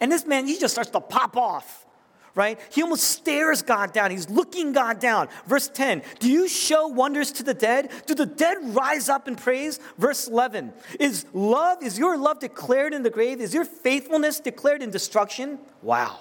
and 0.00 0.10
this 0.10 0.26
man, 0.26 0.46
he 0.46 0.58
just 0.58 0.74
starts 0.74 0.90
to 0.90 1.00
pop 1.00 1.36
off, 1.36 1.86
right? 2.34 2.60
He 2.70 2.82
almost 2.82 3.04
stares 3.04 3.62
God 3.62 3.92
down. 3.92 4.10
He's 4.10 4.28
looking 4.28 4.72
God 4.72 4.98
down. 5.00 5.28
Verse 5.46 5.68
10 5.68 6.02
Do 6.18 6.30
you 6.30 6.48
show 6.48 6.88
wonders 6.88 7.32
to 7.32 7.42
the 7.42 7.54
dead? 7.54 7.90
Do 8.06 8.14
the 8.14 8.26
dead 8.26 8.58
rise 8.74 9.08
up 9.08 9.28
in 9.28 9.36
praise? 9.36 9.78
Verse 9.96 10.28
11 10.28 10.72
Is 10.98 11.24
love, 11.32 11.82
is 11.82 11.98
your 11.98 12.16
love 12.16 12.40
declared 12.40 12.94
in 12.94 13.02
the 13.02 13.10
grave? 13.10 13.40
Is 13.40 13.54
your 13.54 13.64
faithfulness 13.64 14.40
declared 14.40 14.82
in 14.82 14.90
destruction? 14.90 15.58
Wow. 15.82 16.18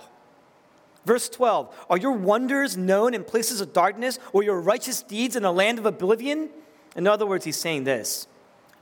Verse 1.06 1.30
12 1.30 1.86
Are 1.90 1.98
your 1.98 2.14
wonders 2.14 2.78
known 2.78 3.14
in 3.14 3.24
places 3.24 3.62
of 3.62 3.74
darkness, 3.74 4.20
or 4.34 4.44
your 4.44 4.60
righteous 4.60 5.02
deeds 5.02 5.36
in 5.36 5.46
a 5.46 5.52
land 5.52 5.80
of 5.80 5.86
oblivion? 5.86 6.50
In 6.96 7.08
other 7.08 7.26
words, 7.26 7.46
he's 7.46 7.58
saying 7.58 7.86
this. 7.86 8.28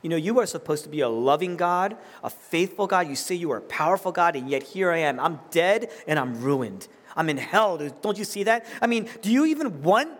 You 0.02 0.08
know, 0.08 0.16
you 0.16 0.38
are 0.40 0.46
supposed 0.46 0.84
to 0.84 0.90
be 0.90 1.00
a 1.00 1.08
loving 1.08 1.56
God, 1.56 1.96
a 2.24 2.30
faithful 2.30 2.86
God. 2.86 3.06
You 3.08 3.16
say 3.16 3.34
you 3.34 3.52
are 3.52 3.58
a 3.58 3.62
powerful 3.62 4.12
God, 4.12 4.34
and 4.34 4.48
yet 4.48 4.62
here 4.62 4.90
I 4.90 4.98
am. 4.98 5.20
I'm 5.20 5.40
dead 5.50 5.90
and 6.06 6.18
I'm 6.18 6.40
ruined. 6.40 6.88
I'm 7.14 7.28
in 7.28 7.36
hell. 7.36 7.76
Don't 8.00 8.18
you 8.18 8.24
see 8.24 8.44
that? 8.44 8.66
I 8.80 8.86
mean, 8.86 9.08
do 9.20 9.30
you 9.30 9.44
even 9.46 9.82
want 9.82 10.10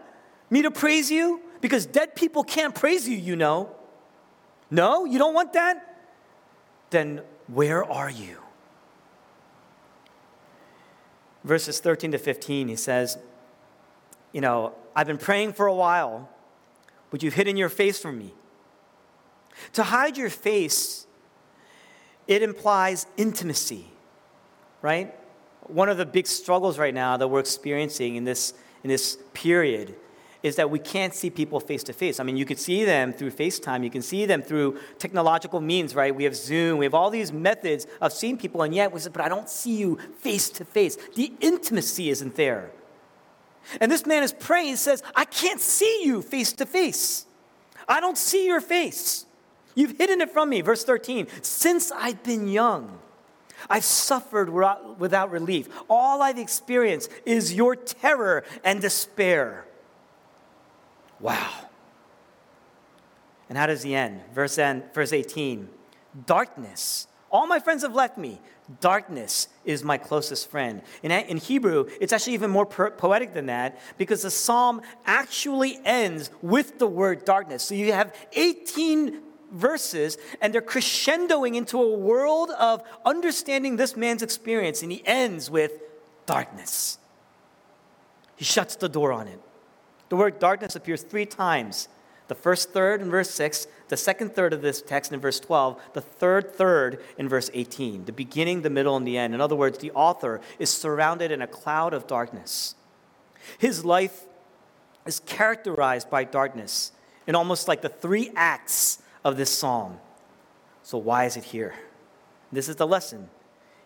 me 0.50 0.62
to 0.62 0.70
praise 0.70 1.10
you? 1.10 1.40
Because 1.60 1.86
dead 1.86 2.14
people 2.14 2.44
can't 2.44 2.74
praise 2.74 3.08
you, 3.08 3.16
you 3.16 3.36
know. 3.36 3.74
No, 4.70 5.04
you 5.04 5.18
don't 5.18 5.34
want 5.34 5.54
that? 5.54 5.86
Then 6.90 7.22
where 7.46 7.84
are 7.84 8.10
you? 8.10 8.38
Verses 11.44 11.80
13 11.80 12.12
to 12.12 12.18
15, 12.18 12.68
he 12.68 12.76
says, 12.76 13.18
you 14.32 14.40
know, 14.40 14.74
I've 14.94 15.06
been 15.06 15.18
praying 15.18 15.54
for 15.54 15.66
a 15.66 15.74
while, 15.74 16.28
but 17.10 17.22
you've 17.22 17.34
hidden 17.34 17.56
your 17.56 17.68
face 17.68 17.98
from 17.98 18.18
me. 18.18 18.34
To 19.74 19.82
hide 19.82 20.16
your 20.16 20.30
face, 20.30 21.06
it 22.26 22.42
implies 22.42 23.06
intimacy, 23.16 23.86
right? 24.82 25.14
One 25.64 25.88
of 25.88 25.96
the 25.96 26.06
big 26.06 26.26
struggles 26.26 26.78
right 26.78 26.94
now 26.94 27.16
that 27.16 27.28
we're 27.28 27.40
experiencing 27.40 28.16
in 28.16 28.24
this, 28.24 28.54
in 28.84 28.88
this 28.88 29.18
period 29.34 29.96
is 30.42 30.56
that 30.56 30.70
we 30.70 30.78
can't 30.78 31.14
see 31.14 31.28
people 31.30 31.60
face 31.60 31.82
to 31.84 31.92
face. 31.92 32.18
I 32.18 32.24
mean, 32.24 32.36
you 32.36 32.44
can 32.44 32.56
see 32.56 32.84
them 32.84 33.12
through 33.12 33.30
FaceTime, 33.30 33.84
you 33.84 33.90
can 33.90 34.02
see 34.02 34.26
them 34.26 34.42
through 34.42 34.78
technological 34.98 35.60
means, 35.60 35.94
right? 35.94 36.14
We 36.14 36.24
have 36.24 36.34
Zoom, 36.34 36.78
we 36.78 36.86
have 36.86 36.94
all 36.94 37.10
these 37.10 37.32
methods 37.32 37.86
of 38.00 38.12
seeing 38.12 38.38
people, 38.38 38.62
and 38.62 38.74
yet 38.74 38.92
we 38.92 39.00
say, 39.00 39.10
but 39.10 39.20
I 39.20 39.28
don't 39.28 39.48
see 39.48 39.76
you 39.76 39.98
face 40.18 40.48
to 40.50 40.64
face. 40.64 40.96
The 41.14 41.32
intimacy 41.40 42.10
isn't 42.10 42.36
there. 42.36 42.70
And 43.80 43.92
this 43.92 44.06
man 44.06 44.22
is 44.22 44.32
praying, 44.32 44.68
he 44.68 44.76
says, 44.76 45.02
I 45.14 45.26
can't 45.26 45.60
see 45.60 46.04
you 46.04 46.22
face 46.22 46.52
to 46.54 46.66
face. 46.66 47.26
I 47.86 48.00
don't 48.00 48.16
see 48.16 48.46
your 48.46 48.60
face. 48.60 49.26
You've 49.74 49.98
hidden 49.98 50.20
it 50.20 50.30
from 50.30 50.48
me. 50.48 50.62
Verse 50.62 50.84
13, 50.84 51.26
since 51.42 51.92
I've 51.92 52.22
been 52.22 52.48
young, 52.48 52.98
I've 53.68 53.84
suffered 53.84 54.48
without 54.98 55.30
relief. 55.30 55.68
All 55.90 56.22
I've 56.22 56.38
experienced 56.38 57.10
is 57.26 57.52
your 57.52 57.76
terror 57.76 58.42
and 58.64 58.80
despair. 58.80 59.66
Wow. 61.20 61.50
And 63.48 63.58
how 63.58 63.66
does 63.66 63.82
he 63.82 63.94
end? 63.94 64.20
Verse, 64.34 64.58
end, 64.58 64.84
verse 64.94 65.12
18 65.12 65.68
Darkness. 66.26 67.06
All 67.30 67.46
my 67.46 67.60
friends 67.60 67.82
have 67.82 67.94
left 67.94 68.18
me. 68.18 68.40
Darkness 68.80 69.48
is 69.64 69.84
my 69.84 69.98
closest 69.98 70.50
friend. 70.50 70.82
In, 71.02 71.12
in 71.12 71.36
Hebrew, 71.36 71.88
it's 72.00 72.12
actually 72.12 72.34
even 72.34 72.50
more 72.50 72.66
poetic 72.66 73.34
than 73.34 73.46
that 73.46 73.78
because 73.98 74.22
the 74.22 74.30
psalm 74.30 74.82
actually 75.06 75.78
ends 75.84 76.30
with 76.42 76.78
the 76.78 76.86
word 76.86 77.24
darkness. 77.24 77.62
So 77.62 77.74
you 77.74 77.92
have 77.92 78.14
18 78.32 79.20
verses, 79.52 80.18
and 80.40 80.52
they're 80.52 80.62
crescendoing 80.62 81.56
into 81.56 81.80
a 81.80 81.96
world 81.96 82.50
of 82.50 82.82
understanding 83.04 83.76
this 83.76 83.96
man's 83.96 84.22
experience, 84.22 84.82
and 84.82 84.90
he 84.90 85.02
ends 85.04 85.50
with 85.50 85.72
darkness. 86.26 86.98
He 88.36 88.44
shuts 88.44 88.76
the 88.76 88.88
door 88.88 89.12
on 89.12 89.28
it. 89.28 89.40
The 90.10 90.16
word 90.16 90.38
darkness 90.38 90.76
appears 90.76 91.02
three 91.02 91.24
times 91.24 91.88
the 92.30 92.34
first 92.36 92.70
third 92.70 93.00
in 93.00 93.10
verse 93.10 93.28
6, 93.30 93.66
the 93.88 93.96
second 93.96 94.36
third 94.36 94.52
of 94.52 94.62
this 94.62 94.80
text 94.80 95.12
in 95.12 95.18
verse 95.18 95.40
12, 95.40 95.80
the 95.94 96.00
third 96.00 96.54
third 96.54 97.02
in 97.18 97.28
verse 97.28 97.50
18, 97.52 98.04
the 98.04 98.12
beginning, 98.12 98.62
the 98.62 98.70
middle, 98.70 98.96
and 98.96 99.04
the 99.04 99.18
end. 99.18 99.34
In 99.34 99.40
other 99.40 99.56
words, 99.56 99.78
the 99.78 99.90
author 99.90 100.40
is 100.60 100.70
surrounded 100.70 101.32
in 101.32 101.42
a 101.42 101.48
cloud 101.48 101.92
of 101.92 102.06
darkness. 102.06 102.76
His 103.58 103.84
life 103.84 104.26
is 105.06 105.18
characterized 105.18 106.08
by 106.08 106.22
darkness 106.22 106.92
in 107.26 107.34
almost 107.34 107.66
like 107.66 107.82
the 107.82 107.88
three 107.88 108.30
acts 108.36 109.02
of 109.24 109.36
this 109.36 109.50
psalm. 109.50 109.98
So, 110.84 110.98
why 110.98 111.24
is 111.24 111.36
it 111.36 111.44
here? 111.44 111.74
This 112.52 112.68
is 112.68 112.76
the 112.76 112.86
lesson. 112.86 113.28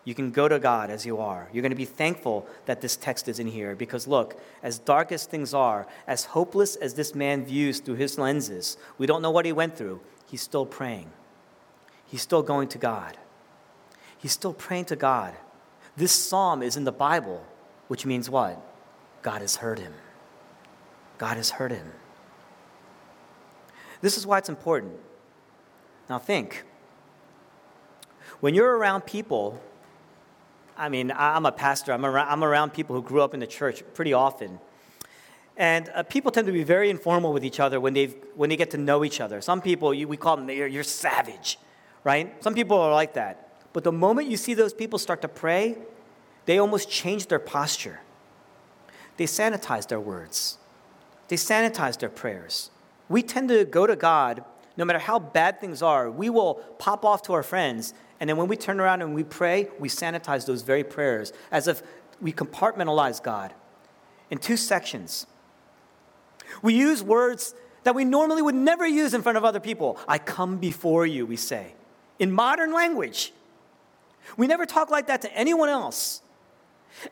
You 0.05 0.13
can 0.13 0.29
go 0.29 0.47
to 0.47 0.59
God 0.59 0.91
as 0.91 1.03
you 1.03 1.17
are. 1.17 1.49
You're 1.51 1.63
going 1.63 1.71
to 1.71 1.75
be 1.75 1.83
thankful 1.83 2.47
that 2.67 2.79
this 2.79 2.95
text 2.95 3.27
is 3.27 3.39
in 3.39 3.47
here 3.47 3.75
because, 3.75 4.07
look, 4.07 4.39
as 4.61 4.77
dark 4.77 5.11
as 5.11 5.25
things 5.25 5.51
are, 5.53 5.87
as 6.05 6.25
hopeless 6.25 6.75
as 6.75 6.93
this 6.93 7.15
man 7.15 7.43
views 7.43 7.79
through 7.79 7.95
his 7.95 8.19
lenses, 8.19 8.77
we 8.99 9.07
don't 9.07 9.23
know 9.23 9.31
what 9.31 9.45
he 9.45 9.51
went 9.51 9.75
through. 9.75 9.99
He's 10.27 10.43
still 10.43 10.65
praying. 10.65 11.11
He's 12.05 12.21
still 12.21 12.43
going 12.43 12.67
to 12.69 12.77
God. 12.77 13.17
He's 14.15 14.31
still 14.31 14.53
praying 14.53 14.85
to 14.85 14.95
God. 14.95 15.33
This 15.97 16.11
psalm 16.11 16.61
is 16.61 16.77
in 16.77 16.83
the 16.83 16.91
Bible, 16.91 17.43
which 17.87 18.05
means 18.05 18.29
what? 18.29 18.61
God 19.23 19.41
has 19.41 19.55
heard 19.55 19.79
him. 19.79 19.93
God 21.17 21.37
has 21.37 21.51
heard 21.51 21.71
him. 21.71 21.93
This 24.01 24.17
is 24.17 24.27
why 24.27 24.37
it's 24.37 24.49
important. 24.49 24.93
Now, 26.09 26.19
think. 26.19 26.63
When 28.39 28.53
you're 28.53 28.77
around 28.77 29.07
people 29.07 29.59
I 30.77 30.89
mean, 30.89 31.11
I'm 31.15 31.45
a 31.45 31.51
pastor, 31.51 31.93
I'm 31.93 32.05
around, 32.05 32.27
I'm 32.27 32.43
around 32.43 32.73
people 32.73 32.95
who 32.95 33.01
grew 33.01 33.21
up 33.21 33.33
in 33.33 33.39
the 33.39 33.47
church 33.47 33.83
pretty 33.93 34.13
often. 34.13 34.59
And 35.57 35.89
uh, 35.95 36.03
people 36.03 36.31
tend 36.31 36.47
to 36.47 36.53
be 36.53 36.63
very 36.63 36.89
informal 36.89 37.31
with 37.31 37.45
each 37.45 37.59
other 37.59 37.79
when, 37.79 37.93
they 37.93 38.07
when 38.35 38.49
they 38.49 38.57
get 38.57 38.71
to 38.71 38.77
know 38.77 39.05
each 39.05 39.21
other. 39.21 39.39
Some 39.39 39.61
people, 39.61 39.93
you, 39.93 40.07
we 40.07 40.17
call 40.17 40.35
them, 40.35 40.49
you're, 40.49 40.67
you're 40.67 40.83
savage, 40.83 41.57
right? 42.03 42.43
Some 42.43 42.53
people 42.53 42.77
are 42.77 42.91
like 42.91 43.13
that. 43.13 43.49
But 43.71 43.83
the 43.83 43.91
moment 43.91 44.29
you 44.29 44.37
see 44.37 44.53
those 44.53 44.73
people 44.73 44.99
start 44.99 45.21
to 45.21 45.27
pray, 45.27 45.77
they 46.45 46.57
almost 46.57 46.89
change 46.89 47.27
their 47.27 47.39
posture. 47.39 48.01
They 49.17 49.25
sanitize 49.25 49.87
their 49.87 49.99
words, 49.99 50.57
they 51.29 51.37
sanitize 51.37 51.97
their 51.99 52.09
prayers. 52.09 52.69
We 53.07 53.21
tend 53.21 53.49
to 53.49 53.65
go 53.65 53.85
to 53.87 53.95
God, 53.95 54.43
no 54.77 54.83
matter 54.83 54.99
how 54.99 55.19
bad 55.19 55.61
things 55.61 55.81
are, 55.81 56.09
we 56.09 56.29
will 56.29 56.55
pop 56.79 57.05
off 57.05 57.21
to 57.23 57.33
our 57.33 57.43
friends 57.43 57.93
and 58.25 58.29
then 58.31 58.37
when 58.37 58.47
we 58.47 58.57
turn 58.57 58.79
around 58.79 59.03
and 59.03 59.13
we 59.13 59.23
pray, 59.23 59.67
we 59.77 59.87
sanitize 59.87 60.47
those 60.47 60.63
very 60.63 60.83
prayers 60.83 61.31
as 61.51 61.67
if 61.67 61.83
we 62.19 62.33
compartmentalize 62.33 63.21
God 63.21 63.53
in 64.31 64.39
two 64.39 64.57
sections. 64.57 65.27
We 66.63 66.73
use 66.73 67.03
words 67.03 67.53
that 67.83 67.93
we 67.93 68.03
normally 68.03 68.41
would 68.41 68.55
never 68.55 68.87
use 68.87 69.13
in 69.13 69.21
front 69.21 69.37
of 69.37 69.45
other 69.45 69.59
people. 69.59 69.99
I 70.07 70.17
come 70.17 70.57
before 70.57 71.05
you, 71.05 71.27
we 71.27 71.35
say, 71.35 71.75
in 72.17 72.31
modern 72.31 72.73
language. 72.73 73.31
We 74.37 74.47
never 74.47 74.65
talk 74.65 74.89
like 74.89 75.05
that 75.05 75.21
to 75.21 75.31
anyone 75.31 75.69
else. 75.69 76.23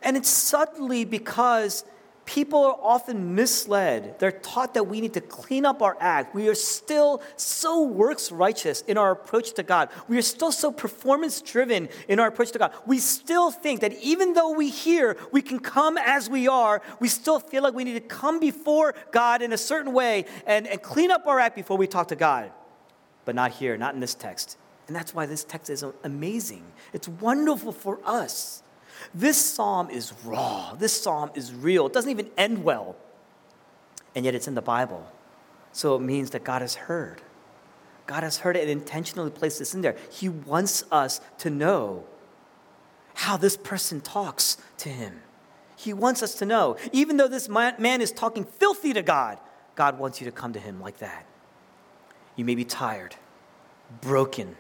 And 0.02 0.18
it's 0.18 0.30
subtly 0.30 1.06
because 1.06 1.86
people 2.26 2.64
are 2.64 2.78
often 2.82 3.36
misled. 3.36 4.18
They're 4.20 4.32
taught 4.32 4.74
that 4.76 4.86
we 4.86 5.02
need 5.02 5.14
to 5.14 5.22
clean 5.22 5.66
up 5.66 5.82
our 5.82 5.98
act. 6.00 6.34
We 6.34 6.48
are 6.48 6.56
still 6.56 7.22
so 7.36 7.84
works 7.84 8.32
righteous 8.32 8.82
in 8.82 8.98
our 8.98 9.12
approach 9.12 9.54
to 9.54 9.64
God. 9.64 9.90
We 10.08 10.18
are 10.18 10.24
still 10.24 10.52
so 10.52 10.72
performance 10.72 11.42
driven 11.42 11.90
in 12.08 12.20
our 12.20 12.28
approach 12.28 12.52
to 12.52 12.60
God. 12.60 12.74
We 12.86 13.00
still 13.00 13.52
think 13.52 13.82
that 13.82 13.94
even 14.02 14.34
though 14.34 14.54
we 14.54 14.70
hear 14.70 15.18
we 15.32 15.42
can 15.42 15.60
come 15.60 15.98
as 15.98 16.30
we 16.30 16.48
are, 16.48 16.82
we 17.00 17.08
still 17.08 17.40
feel 17.40 17.64
like 17.64 17.74
we 17.74 17.84
need 17.84 17.94
to 17.94 18.00
come 18.00 18.40
before 18.40 18.96
God 19.12 19.42
in 19.42 19.54
a 19.54 19.58
certain 19.58 19.94
way 19.94 20.26
and, 20.46 20.66
and 20.68 20.82
clean 20.82 21.12
up 21.12 21.28
our 21.28 21.40
act 21.40 21.56
before 21.56 21.78
we 21.78 21.88
talk 21.88 22.08
to 22.08 22.16
God. 22.16 22.52
But 23.26 23.36
not 23.36 23.52
here, 23.52 23.78
not 23.78 23.94
in 23.94 24.00
this 24.00 24.16
text. 24.16 24.58
And 24.88 24.96
that's 24.96 25.14
why 25.14 25.26
this 25.26 25.44
text 25.44 25.70
is 25.70 25.84
amazing. 26.04 26.64
It's 26.92 27.08
wonderful 27.08 27.72
for 27.72 28.00
us. 28.04 28.63
This 29.14 29.38
psalm 29.38 29.90
is 29.90 30.14
raw. 30.24 30.76
This 30.76 31.02
psalm 31.02 31.32
is 31.36 31.54
real. 31.54 31.88
It 31.88 31.94
doesn't 31.94 32.12
even 32.12 32.30
end 32.38 32.64
well. 32.64 32.96
And 34.16 34.26
yet 34.26 34.36
it's 34.36 34.48
in 34.48 34.56
the 34.56 34.62
Bible. 34.62 35.08
So 35.72 35.96
it 35.96 36.02
means 36.02 36.30
that 36.32 36.44
God 36.44 36.62
has 36.62 36.76
heard. 36.76 37.22
God 38.06 38.24
has 38.24 38.38
heard 38.38 38.56
it 38.56 38.62
and 38.62 38.70
intentionally 38.70 39.32
placed 39.32 39.60
this 39.60 39.74
in 39.74 39.82
there. 39.82 39.96
He 40.12 40.30
wants 40.30 40.84
us 40.92 41.22
to 41.40 41.50
know 41.50 42.04
how 43.16 43.38
this 43.38 43.58
person 43.58 44.02
talks 44.02 44.58
to 44.78 44.90
him. 44.90 45.22
He 45.76 45.94
wants 45.94 46.22
us 46.22 46.36
to 46.36 46.46
know. 46.46 46.78
Even 46.92 47.18
though 47.18 47.28
this 47.28 47.50
man 47.50 48.02
is 48.02 48.12
talking 48.12 48.44
filthy 48.44 48.94
to 48.94 49.02
God, 49.02 49.38
God 49.76 49.98
wants 50.00 50.22
you 50.22 50.26
to 50.26 50.32
come 50.32 50.54
to 50.54 50.60
him 50.60 50.80
like 50.80 50.98
that. 50.98 51.26
You 52.36 52.46
may 52.46 52.56
be 52.56 52.66
tired, 52.66 53.16
broken, 54.02 54.58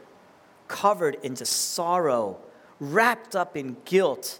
covered 0.67 1.17
into 1.23 1.45
sorrow 1.45 2.39
wrapped 2.79 3.35
up 3.35 3.55
in 3.55 3.77
guilt, 3.85 4.39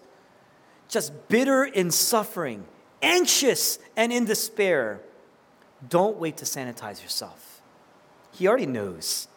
just 0.88 1.28
bitter 1.28 1.64
in 1.64 1.92
suffering, 1.92 2.66
anxious 3.02 3.80
and 3.96 4.12
in 4.12 4.26
despair, 4.26 5.02
don't 5.88 6.18
wait 6.18 6.38
to 6.38 6.46
sanitize 6.46 7.02
yourself. 7.02 7.62
He 8.32 8.48
already 8.48 8.66
knows. 8.66 9.28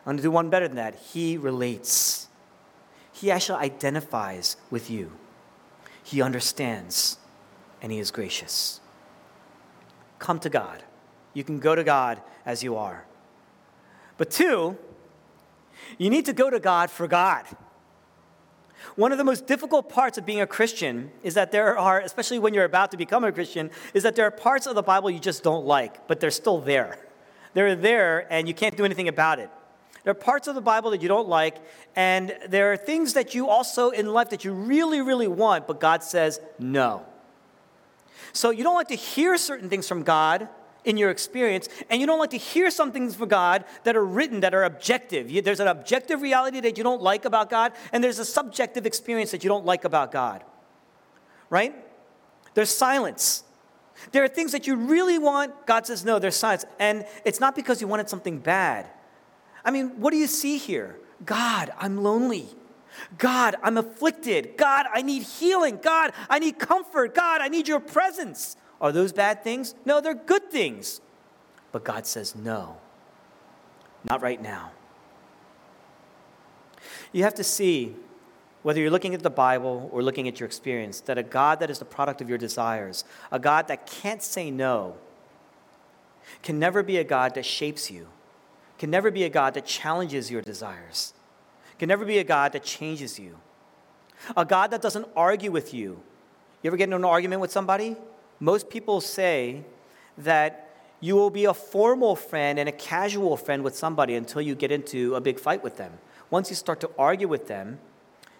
I'm 0.00 0.12
going 0.12 0.16
to 0.18 0.22
do 0.22 0.30
one 0.30 0.48
better 0.48 0.68
than 0.68 0.76
that. 0.76 0.94
He 0.94 1.36
relates. 1.36 2.28
He 3.12 3.30
actually 3.30 3.58
identifies 3.58 4.56
with 4.70 4.90
you. 4.90 5.12
He 6.02 6.22
understands 6.22 7.18
and 7.82 7.92
he 7.92 7.98
is 7.98 8.10
gracious. 8.10 8.80
Come 10.18 10.38
to 10.40 10.48
God. 10.48 10.82
You 11.34 11.44
can 11.44 11.58
go 11.58 11.74
to 11.74 11.84
God 11.84 12.20
as 12.46 12.62
you 12.62 12.76
are. 12.76 13.04
But 14.16 14.30
two, 14.30 14.76
you 15.98 16.10
need 16.10 16.24
to 16.26 16.32
go 16.32 16.50
to 16.50 16.58
God 16.58 16.90
for 16.90 17.06
God. 17.06 17.44
One 18.96 19.12
of 19.12 19.18
the 19.18 19.24
most 19.24 19.46
difficult 19.46 19.88
parts 19.88 20.18
of 20.18 20.26
being 20.26 20.40
a 20.40 20.46
Christian 20.46 21.10
is 21.22 21.34
that 21.34 21.52
there 21.52 21.78
are, 21.78 22.00
especially 22.00 22.38
when 22.38 22.54
you're 22.54 22.64
about 22.64 22.90
to 22.92 22.96
become 22.96 23.24
a 23.24 23.32
Christian, 23.32 23.70
is 23.94 24.02
that 24.02 24.16
there 24.16 24.26
are 24.26 24.30
parts 24.30 24.66
of 24.66 24.74
the 24.74 24.82
Bible 24.82 25.10
you 25.10 25.18
just 25.18 25.42
don't 25.42 25.66
like, 25.66 26.06
but 26.08 26.20
they're 26.20 26.30
still 26.30 26.60
there. 26.60 26.98
They're 27.54 27.76
there 27.76 28.32
and 28.32 28.46
you 28.46 28.54
can't 28.54 28.76
do 28.76 28.84
anything 28.84 29.08
about 29.08 29.38
it. 29.38 29.50
There 30.04 30.12
are 30.12 30.14
parts 30.14 30.48
of 30.48 30.54
the 30.54 30.60
Bible 30.60 30.92
that 30.92 31.02
you 31.02 31.08
don't 31.08 31.28
like, 31.28 31.56
and 31.94 32.34
there 32.48 32.72
are 32.72 32.76
things 32.76 33.14
that 33.14 33.34
you 33.34 33.48
also 33.48 33.90
in 33.90 34.06
life 34.06 34.30
that 34.30 34.44
you 34.44 34.52
really, 34.52 35.02
really 35.02 35.28
want, 35.28 35.66
but 35.66 35.80
God 35.80 36.02
says 36.02 36.40
no. 36.58 37.04
So 38.32 38.50
you 38.50 38.62
don't 38.62 38.74
like 38.74 38.88
to 38.88 38.94
hear 38.94 39.36
certain 39.36 39.68
things 39.68 39.88
from 39.88 40.04
God, 40.04 40.48
in 40.84 40.96
your 40.96 41.10
experience, 41.10 41.68
and 41.90 42.00
you 42.00 42.06
don't 42.06 42.18
like 42.18 42.30
to 42.30 42.38
hear 42.38 42.70
some 42.70 42.92
things 42.92 43.14
from 43.16 43.28
God 43.28 43.64
that 43.84 43.96
are 43.96 44.04
written 44.04 44.40
that 44.40 44.54
are 44.54 44.64
objective. 44.64 45.30
There's 45.44 45.60
an 45.60 45.68
objective 45.68 46.22
reality 46.22 46.60
that 46.60 46.78
you 46.78 46.84
don't 46.84 47.02
like 47.02 47.24
about 47.24 47.50
God, 47.50 47.72
and 47.92 48.02
there's 48.02 48.18
a 48.18 48.24
subjective 48.24 48.86
experience 48.86 49.30
that 49.32 49.42
you 49.44 49.48
don't 49.48 49.66
like 49.66 49.84
about 49.84 50.12
God. 50.12 50.44
Right? 51.50 51.74
There's 52.54 52.70
silence. 52.70 53.42
There 54.12 54.22
are 54.22 54.28
things 54.28 54.52
that 54.52 54.66
you 54.66 54.76
really 54.76 55.18
want. 55.18 55.66
God 55.66 55.86
says, 55.86 56.04
no, 56.04 56.18
there's 56.18 56.36
silence. 56.36 56.64
And 56.78 57.04
it's 57.24 57.40
not 57.40 57.56
because 57.56 57.80
you 57.80 57.88
wanted 57.88 58.08
something 58.08 58.38
bad. 58.38 58.86
I 59.64 59.70
mean, 59.70 60.00
what 60.00 60.12
do 60.12 60.16
you 60.16 60.26
see 60.26 60.56
here? 60.56 60.96
God, 61.26 61.72
I'm 61.78 62.02
lonely. 62.02 62.46
God, 63.18 63.56
I'm 63.62 63.76
afflicted. 63.76 64.56
God, 64.56 64.86
I 64.92 65.02
need 65.02 65.22
healing. 65.22 65.78
God, 65.82 66.12
I 66.30 66.38
need 66.38 66.58
comfort. 66.58 67.14
God, 67.14 67.40
I 67.40 67.48
need 67.48 67.66
your 67.66 67.80
presence. 67.80 68.56
Are 68.80 68.92
those 68.92 69.12
bad 69.12 69.42
things? 69.42 69.74
No, 69.84 70.00
they're 70.00 70.14
good 70.14 70.50
things. 70.50 71.00
But 71.72 71.84
God 71.84 72.06
says, 72.06 72.34
no, 72.34 72.78
not 74.04 74.22
right 74.22 74.40
now. 74.40 74.72
You 77.12 77.24
have 77.24 77.34
to 77.34 77.44
see, 77.44 77.96
whether 78.62 78.80
you're 78.80 78.90
looking 78.90 79.14
at 79.14 79.22
the 79.22 79.30
Bible 79.30 79.88
or 79.92 80.02
looking 80.02 80.28
at 80.28 80.40
your 80.40 80.46
experience, 80.46 81.00
that 81.02 81.18
a 81.18 81.22
God 81.22 81.60
that 81.60 81.70
is 81.70 81.78
the 81.78 81.84
product 81.84 82.20
of 82.20 82.28
your 82.28 82.38
desires, 82.38 83.04
a 83.30 83.38
God 83.38 83.68
that 83.68 83.86
can't 83.86 84.22
say 84.22 84.50
no, 84.50 84.96
can 86.42 86.58
never 86.58 86.82
be 86.82 86.98
a 86.98 87.04
God 87.04 87.34
that 87.34 87.44
shapes 87.44 87.90
you, 87.90 88.08
can 88.78 88.90
never 88.90 89.10
be 89.10 89.24
a 89.24 89.28
God 89.28 89.54
that 89.54 89.66
challenges 89.66 90.30
your 90.30 90.42
desires, 90.42 91.14
can 91.78 91.88
never 91.88 92.04
be 92.04 92.18
a 92.18 92.24
God 92.24 92.52
that 92.52 92.62
changes 92.62 93.18
you. 93.18 93.38
A 94.36 94.44
God 94.44 94.72
that 94.72 94.82
doesn't 94.82 95.06
argue 95.16 95.52
with 95.52 95.72
you. 95.72 96.02
You 96.62 96.68
ever 96.68 96.76
get 96.76 96.84
into 96.84 96.96
an 96.96 97.04
argument 97.04 97.40
with 97.40 97.52
somebody? 97.52 97.96
Most 98.40 98.70
people 98.70 99.00
say 99.00 99.64
that 100.16 100.68
you 101.00 101.14
will 101.14 101.30
be 101.30 101.44
a 101.44 101.54
formal 101.54 102.16
friend 102.16 102.58
and 102.58 102.68
a 102.68 102.72
casual 102.72 103.36
friend 103.36 103.62
with 103.62 103.76
somebody 103.76 104.14
until 104.14 104.40
you 104.42 104.54
get 104.54 104.72
into 104.72 105.14
a 105.14 105.20
big 105.20 105.38
fight 105.38 105.62
with 105.62 105.76
them. 105.76 105.92
Once 106.30 106.50
you 106.50 106.56
start 106.56 106.80
to 106.80 106.90
argue 106.98 107.28
with 107.28 107.48
them, 107.48 107.78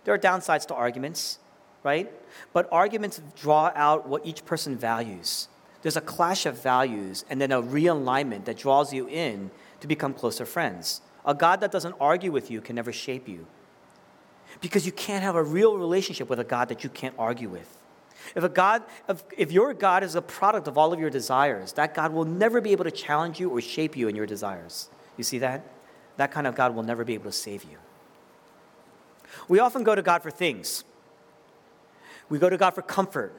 there 0.05 0.14
are 0.14 0.19
downsides 0.19 0.67
to 0.67 0.75
arguments, 0.75 1.38
right? 1.83 2.11
But 2.52 2.69
arguments 2.73 3.21
draw 3.37 3.73
out 3.75 4.09
what 4.09 4.26
each 4.26 4.45
person 4.45 4.76
values. 4.76 5.49
There's 5.83 5.97
a 5.97 6.00
clash 6.00 6.47
of 6.47 6.61
values 6.61 7.25
and 7.31 7.40
then 7.40 7.52
a 7.52 7.62
realignment 7.62 8.45
that 8.47 8.57
draws 8.57 8.93
you 8.93 9.09
in 9.09 9.50
to 9.81 9.87
become 9.87 10.12
closer 10.12 10.45
friends. 10.45 11.00
A 11.25 11.35
God 11.35 11.61
that 11.61 11.71
doesn't 11.71 11.95
argue 12.00 12.33
with 12.33 12.50
you 12.50 12.61
can 12.61 12.75
never 12.76 12.93
shape 12.93 13.28
you. 13.28 13.47
Because 14.61 14.87
you 14.87 14.93
can't 14.93 15.23
have 15.23 15.37
a 15.37 15.43
real 15.43 15.76
relationship 15.76 16.28
with 16.28 16.40
a 16.40 16.45
God 16.45 16.69
that 16.69 16.83
you 16.83 16.90
can't 16.90 17.14
argue 17.19 17.49
with. 17.49 17.76
If, 18.35 18.44
a 18.44 18.49
God, 18.49 18.82
if, 19.08 19.23
if 19.37 19.52
your 19.52 19.75
God 19.75 20.02
is 20.02 20.14
a 20.14 20.23
product 20.23 20.68
of 20.68 20.76
all 20.78 20.92
of 20.92 21.00
your 21.00 21.11
desires, 21.11 21.73
that 21.75 21.94
God 21.94 22.12
will 22.12 22.25
never 22.25 22.61
be 22.61 22.73
able 22.73 22.85
to 22.85 22.90
challenge 22.90 23.40
you 23.40 23.50
or 23.50 23.61
shape 23.61 23.97
you 23.97 24.08
in 24.08 24.16
your 24.16 24.26
desires. 24.26 24.90
You 25.16 25.25
see 25.25 25.38
that? 25.38 25.64
That 26.16 26.30
kind 26.30 26.47
of 26.47 26.54
God 26.54 26.75
will 26.75 26.82
never 26.82 27.04
be 27.04 27.14
able 27.14 27.26
to 27.26 27.32
save 27.32 27.64
you. 27.64 27.78
We 29.49 29.58
often 29.61 29.85
go 29.85 29.94
to 29.94 30.02
God 30.02 30.23
for 30.23 30.30
things. 30.30 30.85
We 32.28 32.38
go 32.38 32.50
to 32.50 32.56
God 32.56 32.70
for 32.75 32.82
comfort. 32.82 33.32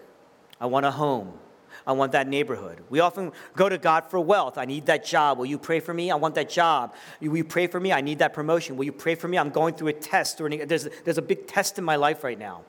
I 0.59 0.65
want 0.65 0.85
a 0.85 0.91
home. 0.91 1.33
I 1.85 1.93
want 1.93 2.11
that 2.11 2.27
neighborhood. 2.27 2.81
We 2.89 2.99
often 2.99 3.31
go 3.55 3.69
to 3.69 3.77
God 3.77 4.05
for 4.09 4.19
wealth. 4.19 4.57
I 4.57 4.65
need 4.65 4.87
that 4.87 5.05
job. 5.05 5.37
Will 5.37 5.45
you 5.45 5.57
pray 5.57 5.79
for 5.79 5.93
me? 5.93 6.11
I 6.11 6.15
want 6.15 6.35
that 6.35 6.49
job. 6.49 6.93
Will 7.21 7.37
you 7.37 7.43
pray 7.43 7.67
for 7.67 7.79
me? 7.79 7.91
I 7.91 8.01
need 8.01 8.19
that 8.19 8.33
promotion. 8.33 8.75
Will 8.75 8.85
you 8.85 8.91
pray 8.91 9.15
for 9.15 9.27
me? 9.27 9.37
I'm 9.37 9.49
going 9.49 9.75
through 9.75 9.89
a 9.89 9.93
test. 9.93 10.37
There's, 10.39 10.87
there's 11.03 11.17
a 11.17 11.21
big 11.21 11.47
test 11.47 11.77
in 11.77 11.83
my 11.83 11.95
life 11.95 12.23
right 12.23 12.37
now. 12.37 12.61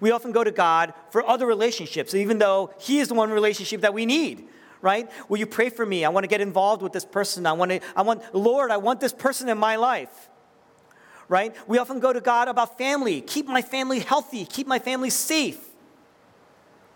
We 0.00 0.10
often 0.10 0.32
go 0.32 0.44
to 0.44 0.50
God 0.50 0.94
for 1.10 1.26
other 1.26 1.46
relationships, 1.46 2.14
even 2.14 2.38
though 2.38 2.72
He 2.78 2.98
is 2.98 3.08
the 3.08 3.14
one 3.14 3.30
relationship 3.30 3.82
that 3.82 3.94
we 3.94 4.06
need, 4.06 4.48
right? 4.80 5.10
Will 5.28 5.38
you 5.38 5.46
pray 5.46 5.70
for 5.70 5.84
me? 5.84 6.04
I 6.04 6.08
want 6.08 6.24
to 6.24 6.28
get 6.28 6.40
involved 6.40 6.82
with 6.82 6.92
this 6.92 7.04
person. 7.04 7.46
I 7.46 7.52
want 7.52 7.70
to, 7.70 7.80
I 7.96 8.02
want, 8.02 8.22
Lord, 8.34 8.70
I 8.70 8.76
want 8.76 9.00
this 9.00 9.12
person 9.12 9.48
in 9.48 9.58
my 9.58 9.76
life, 9.76 10.28
right? 11.28 11.54
We 11.68 11.78
often 11.78 12.00
go 12.00 12.12
to 12.12 12.20
God 12.20 12.48
about 12.48 12.78
family. 12.78 13.20
Keep 13.20 13.46
my 13.46 13.62
family 13.62 14.00
healthy, 14.00 14.44
keep 14.44 14.66
my 14.66 14.78
family 14.78 15.10
safe. 15.10 15.60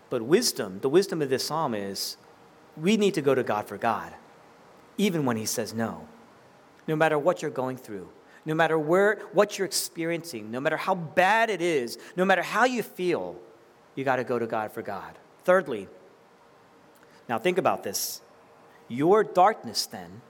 But 0.09 0.23
wisdom, 0.23 0.79
the 0.81 0.89
wisdom 0.89 1.21
of 1.21 1.29
this 1.29 1.45
psalm 1.45 1.75
is 1.75 2.17
we 2.75 2.97
need 2.97 3.13
to 3.13 3.21
go 3.21 3.35
to 3.35 3.43
God 3.43 3.67
for 3.67 3.77
God, 3.77 4.13
even 4.97 5.25
when 5.25 5.37
He 5.37 5.45
says 5.45 5.73
no. 5.73 6.07
No 6.87 6.95
matter 6.95 7.19
what 7.19 7.41
you're 7.41 7.51
going 7.51 7.77
through, 7.77 8.09
no 8.49 8.55
matter 8.55 8.79
where, 8.79 9.19
what 9.31 9.59
you're 9.59 9.67
experiencing, 9.67 10.49
no 10.49 10.59
matter 10.59 10.75
how 10.75 10.95
bad 10.95 11.51
it 11.51 11.61
is, 11.61 11.99
no 12.15 12.25
matter 12.25 12.41
how 12.41 12.65
you 12.65 12.81
feel, 12.81 13.35
you 13.93 14.03
got 14.03 14.15
to 14.15 14.23
go 14.23 14.39
to 14.39 14.47
God 14.47 14.71
for 14.71 14.81
God. 14.81 15.19
Thirdly, 15.43 15.87
now 17.29 17.37
think 17.37 17.59
about 17.59 17.83
this. 17.83 18.21
Your 18.87 19.23
darkness, 19.23 19.85
then, 19.85 20.23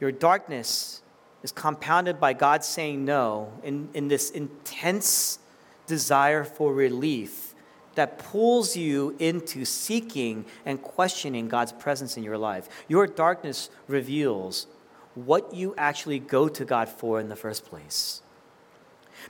your 0.00 0.10
darkness 0.10 1.02
is 1.42 1.52
compounded 1.52 2.18
by 2.18 2.32
God 2.32 2.64
saying 2.64 3.04
no 3.04 3.52
in, 3.62 3.90
in 3.92 4.08
this 4.08 4.30
intense 4.30 5.40
desire 5.86 6.42
for 6.42 6.72
relief 6.72 7.54
that 7.96 8.18
pulls 8.18 8.78
you 8.78 9.14
into 9.18 9.66
seeking 9.66 10.46
and 10.64 10.80
questioning 10.80 11.48
God's 11.48 11.72
presence 11.72 12.16
in 12.16 12.22
your 12.22 12.38
life. 12.38 12.66
Your 12.88 13.06
darkness 13.06 13.68
reveals 13.88 14.68
what 15.14 15.54
you 15.54 15.74
actually 15.76 16.18
go 16.18 16.48
to 16.48 16.64
God 16.64 16.88
for 16.88 17.20
in 17.20 17.28
the 17.28 17.36
first 17.36 17.64
place. 17.64 18.22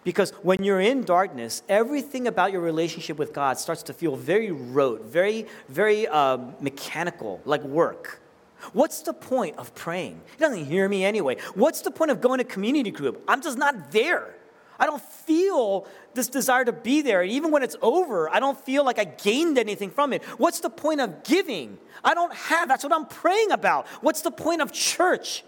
Because 0.04 0.30
when 0.42 0.62
you're 0.62 0.80
in 0.80 1.04
darkness, 1.04 1.62
everything 1.68 2.26
about 2.26 2.52
your 2.52 2.60
relationship 2.60 3.18
with 3.18 3.32
God 3.32 3.58
starts 3.58 3.82
to 3.84 3.92
feel 3.92 4.16
very 4.16 4.50
rote, 4.50 5.04
very, 5.04 5.46
very 5.68 6.06
uh, 6.06 6.38
mechanical, 6.60 7.40
like 7.44 7.62
work. 7.62 8.20
What's 8.72 9.02
the 9.02 9.12
point 9.12 9.56
of 9.56 9.74
praying? 9.74 10.20
He 10.32 10.38
doesn't 10.38 10.66
hear 10.66 10.88
me 10.88 11.04
anyway. 11.04 11.36
What's 11.54 11.80
the 11.80 11.90
point 11.90 12.10
of 12.10 12.20
going 12.20 12.38
to 12.38 12.44
community 12.44 12.90
group? 12.90 13.22
I'm 13.28 13.40
just 13.40 13.56
not 13.56 13.92
there. 13.92 14.34
I 14.80 14.86
don't 14.86 15.02
feel 15.02 15.86
this 16.14 16.28
desire 16.28 16.64
to 16.64 16.72
be 16.72 17.02
there. 17.02 17.22
And 17.22 17.30
Even 17.32 17.50
when 17.50 17.62
it's 17.62 17.76
over, 17.82 18.32
I 18.32 18.38
don't 18.38 18.58
feel 18.58 18.84
like 18.84 18.98
I 18.98 19.04
gained 19.04 19.58
anything 19.58 19.90
from 19.90 20.12
it. 20.12 20.22
What's 20.38 20.60
the 20.60 20.70
point 20.70 21.00
of 21.00 21.24
giving? 21.24 21.78
I 22.04 22.14
don't 22.14 22.32
have. 22.32 22.68
That's 22.68 22.84
what 22.84 22.92
I'm 22.92 23.06
praying 23.06 23.50
about. 23.50 23.88
What's 24.02 24.22
the 24.22 24.30
point 24.30 24.60
of 24.60 24.72
church? 24.72 25.42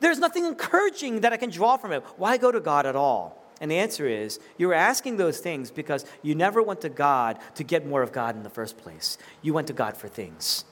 There's 0.00 0.18
nothing 0.18 0.44
encouraging 0.44 1.20
that 1.20 1.32
I 1.32 1.36
can 1.36 1.50
draw 1.50 1.76
from 1.76 1.92
it. 1.92 2.02
Why 2.16 2.36
go 2.36 2.52
to 2.52 2.60
God 2.60 2.86
at 2.86 2.96
all? 2.96 3.42
And 3.60 3.70
the 3.70 3.78
answer 3.78 4.06
is 4.06 4.38
you're 4.58 4.74
asking 4.74 5.16
those 5.16 5.38
things 5.38 5.70
because 5.70 6.04
you 6.22 6.34
never 6.34 6.62
went 6.62 6.82
to 6.82 6.88
God 6.88 7.38
to 7.54 7.64
get 7.64 7.86
more 7.86 8.02
of 8.02 8.12
God 8.12 8.36
in 8.36 8.42
the 8.42 8.50
first 8.50 8.76
place. 8.76 9.16
You 9.42 9.54
went 9.54 9.66
to 9.68 9.72
God 9.72 9.96
for 9.96 10.08
things. 10.08 10.64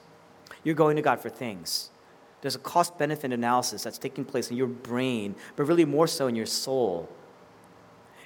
You're 0.63 0.75
going 0.75 0.95
to 0.95 1.01
God 1.01 1.19
for 1.19 1.29
things. 1.29 1.89
There's 2.41 2.55
a 2.55 2.59
cost 2.59 2.97
benefit 2.97 3.33
analysis 3.33 3.83
that's 3.83 3.97
taking 3.97 4.23
place 4.23 4.51
in 4.51 4.57
your 4.57 4.67
brain, 4.67 5.35
but 5.55 5.63
really 5.63 5.85
more 5.85 6.05
so 6.05 6.27
in 6.27 6.35
your 6.35 6.45
soul. 6.45 7.09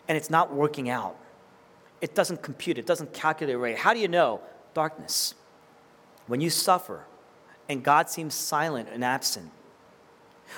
And 0.09 0.17
it's 0.17 0.29
not 0.29 0.53
working 0.53 0.89
out. 0.89 1.15
It 2.01 2.15
doesn't 2.15 2.41
compute, 2.41 2.77
it 2.77 2.85
doesn't 2.85 3.13
calculate 3.13 3.57
right. 3.57 3.77
How 3.77 3.93
do 3.93 3.99
you 3.99 4.07
know? 4.07 4.41
Darkness. 4.73 5.35
When 6.27 6.41
you 6.41 6.49
suffer 6.49 7.05
and 7.67 7.83
God 7.83 8.09
seems 8.09 8.33
silent 8.33 8.89
and 8.91 9.03
absent, 9.03 9.51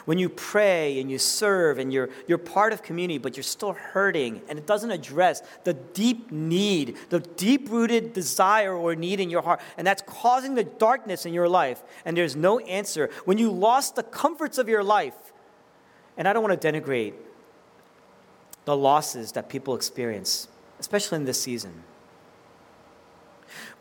when 0.05 0.17
you 0.17 0.29
pray 0.29 0.99
and 0.99 1.09
you 1.09 1.17
serve 1.17 1.79
and 1.79 1.91
you're, 1.91 2.09
you're 2.27 2.37
part 2.37 2.73
of 2.73 2.83
community, 2.83 3.17
but 3.17 3.37
you're 3.37 3.43
still 3.43 3.73
hurting, 3.73 4.41
and 4.49 4.57
it 4.57 4.65
doesn't 4.65 4.91
address 4.91 5.41
the 5.63 5.73
deep 5.73 6.31
need, 6.31 6.97
the 7.09 7.19
deep 7.19 7.69
rooted 7.69 8.13
desire 8.13 8.73
or 8.73 8.95
need 8.95 9.19
in 9.19 9.29
your 9.29 9.41
heart, 9.41 9.61
and 9.77 9.85
that's 9.85 10.01
causing 10.05 10.55
the 10.55 10.63
darkness 10.63 11.25
in 11.25 11.33
your 11.33 11.49
life, 11.49 11.83
and 12.05 12.15
there's 12.15 12.35
no 12.35 12.59
answer. 12.59 13.09
When 13.25 13.37
you 13.37 13.51
lost 13.51 13.95
the 13.95 14.03
comforts 14.03 14.57
of 14.57 14.69
your 14.69 14.83
life, 14.83 15.15
and 16.17 16.27
I 16.27 16.33
don't 16.33 16.43
want 16.43 16.59
to 16.59 16.71
denigrate 16.71 17.13
the 18.65 18.77
losses 18.77 19.31
that 19.33 19.49
people 19.49 19.75
experience, 19.75 20.47
especially 20.79 21.17
in 21.17 21.25
this 21.25 21.41
season. 21.41 21.83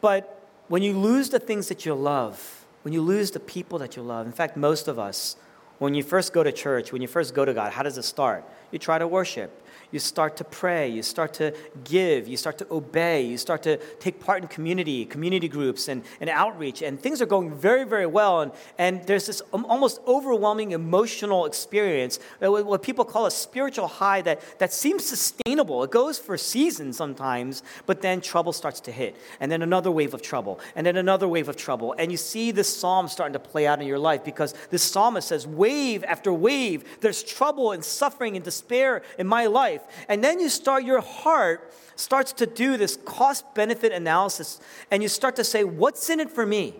But 0.00 0.48
when 0.68 0.82
you 0.82 0.96
lose 0.96 1.30
the 1.30 1.38
things 1.38 1.68
that 1.68 1.84
you 1.84 1.94
love, 1.94 2.64
when 2.82 2.94
you 2.94 3.02
lose 3.02 3.30
the 3.30 3.40
people 3.40 3.78
that 3.80 3.96
you 3.96 4.02
love, 4.02 4.26
in 4.26 4.32
fact, 4.32 4.56
most 4.56 4.88
of 4.88 4.98
us, 4.98 5.36
when 5.80 5.94
you 5.94 6.02
first 6.02 6.32
go 6.34 6.44
to 6.44 6.52
church, 6.52 6.92
when 6.92 7.02
you 7.02 7.08
first 7.08 7.34
go 7.34 7.44
to 7.44 7.54
God, 7.54 7.72
how 7.72 7.82
does 7.82 7.96
it 7.98 8.02
start? 8.02 8.44
You 8.70 8.78
try 8.78 8.98
to 8.98 9.08
worship 9.08 9.50
you 9.92 9.98
start 9.98 10.36
to 10.36 10.44
pray, 10.44 10.88
you 10.88 11.02
start 11.02 11.34
to 11.34 11.54
give, 11.84 12.28
you 12.28 12.36
start 12.36 12.58
to 12.58 12.66
obey, 12.70 13.22
you 13.22 13.38
start 13.38 13.62
to 13.64 13.76
take 13.98 14.20
part 14.20 14.42
in 14.42 14.48
community, 14.48 15.04
community 15.04 15.48
groups, 15.48 15.88
and, 15.88 16.02
and 16.20 16.30
outreach, 16.30 16.82
and 16.82 17.00
things 17.00 17.20
are 17.20 17.26
going 17.26 17.54
very, 17.54 17.84
very 17.84 18.06
well. 18.06 18.40
And, 18.42 18.52
and 18.78 19.06
there's 19.06 19.26
this 19.26 19.40
almost 19.52 20.00
overwhelming 20.06 20.72
emotional 20.72 21.46
experience, 21.46 22.18
uh, 22.42 22.50
what 22.50 22.82
people 22.82 23.04
call 23.04 23.26
a 23.26 23.30
spiritual 23.30 23.88
high 23.88 24.22
that, 24.22 24.40
that 24.58 24.72
seems 24.72 25.04
sustainable. 25.04 25.82
It 25.82 25.90
goes 25.90 26.18
for 26.18 26.36
seasons 26.36 26.96
sometimes, 26.96 27.62
but 27.86 28.00
then 28.00 28.20
trouble 28.20 28.52
starts 28.52 28.80
to 28.80 28.92
hit, 28.92 29.16
and 29.40 29.50
then 29.50 29.62
another 29.62 29.90
wave 29.90 30.14
of 30.14 30.22
trouble, 30.22 30.60
and 30.76 30.86
then 30.86 30.96
another 30.96 31.28
wave 31.28 31.48
of 31.48 31.56
trouble. 31.56 31.94
And 31.98 32.10
you 32.10 32.16
see 32.16 32.50
this 32.50 32.74
psalm 32.74 33.08
starting 33.08 33.32
to 33.32 33.38
play 33.38 33.66
out 33.66 33.80
in 33.80 33.86
your 33.86 33.98
life 33.98 34.24
because 34.24 34.54
this 34.70 34.82
psalmist 34.82 35.28
says, 35.28 35.46
wave 35.46 36.04
after 36.04 36.32
wave, 36.32 36.84
there's 37.00 37.22
trouble 37.22 37.72
and 37.72 37.84
suffering 37.84 38.36
and 38.36 38.44
despair 38.44 39.02
in 39.18 39.26
my 39.26 39.46
life 39.46 39.79
life. 39.80 40.04
And 40.08 40.22
then 40.22 40.40
you 40.40 40.48
start, 40.48 40.84
your 40.84 41.00
heart 41.00 41.72
starts 41.96 42.32
to 42.34 42.46
do 42.46 42.76
this 42.76 42.96
cost 43.04 43.44
benefit 43.54 43.92
analysis, 43.92 44.60
and 44.90 45.02
you 45.02 45.08
start 45.08 45.36
to 45.36 45.44
say, 45.44 45.64
What's 45.64 46.08
in 46.10 46.20
it 46.20 46.30
for 46.30 46.46
me? 46.46 46.74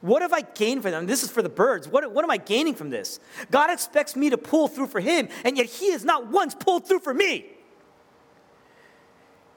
What 0.00 0.22
have 0.22 0.32
I 0.32 0.40
gained 0.40 0.82
from 0.82 0.90
them? 0.90 1.06
This 1.06 1.22
is 1.22 1.30
for 1.30 1.42
the 1.42 1.48
birds. 1.48 1.86
What, 1.86 2.10
what 2.12 2.24
am 2.24 2.30
I 2.30 2.36
gaining 2.36 2.74
from 2.74 2.90
this? 2.90 3.20
God 3.52 3.70
expects 3.70 4.16
me 4.16 4.30
to 4.30 4.38
pull 4.38 4.66
through 4.66 4.88
for 4.88 5.00
Him, 5.00 5.28
and 5.44 5.56
yet 5.56 5.66
He 5.66 5.92
has 5.92 6.04
not 6.04 6.26
once 6.26 6.54
pulled 6.54 6.86
through 6.86 7.00
for 7.00 7.14
me. 7.14 7.46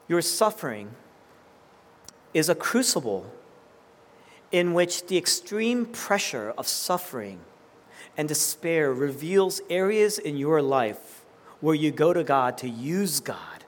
Your 0.07 0.21
suffering 0.21 0.91
is 2.33 2.47
a 2.47 2.53
crucible 2.53 3.31
in 4.51 4.75
which 4.75 5.07
the 5.07 5.17
extreme 5.17 5.85
pressure 5.85 6.53
of 6.57 6.67
suffering 6.67 7.39
and 8.15 8.27
despair 8.27 8.93
reveals 8.93 9.61
areas 9.69 10.19
in 10.19 10.37
your 10.37 10.61
life 10.61 11.24
where 11.61 11.75
you 11.75 11.91
go 11.91 12.13
to 12.13 12.23
God 12.23 12.57
to 12.59 12.69
use 12.69 13.19
God, 13.19 13.65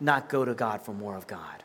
not 0.00 0.28
go 0.28 0.44
to 0.44 0.54
God 0.54 0.82
for 0.82 0.92
more 0.92 1.16
of 1.16 1.26
God. 1.26 1.62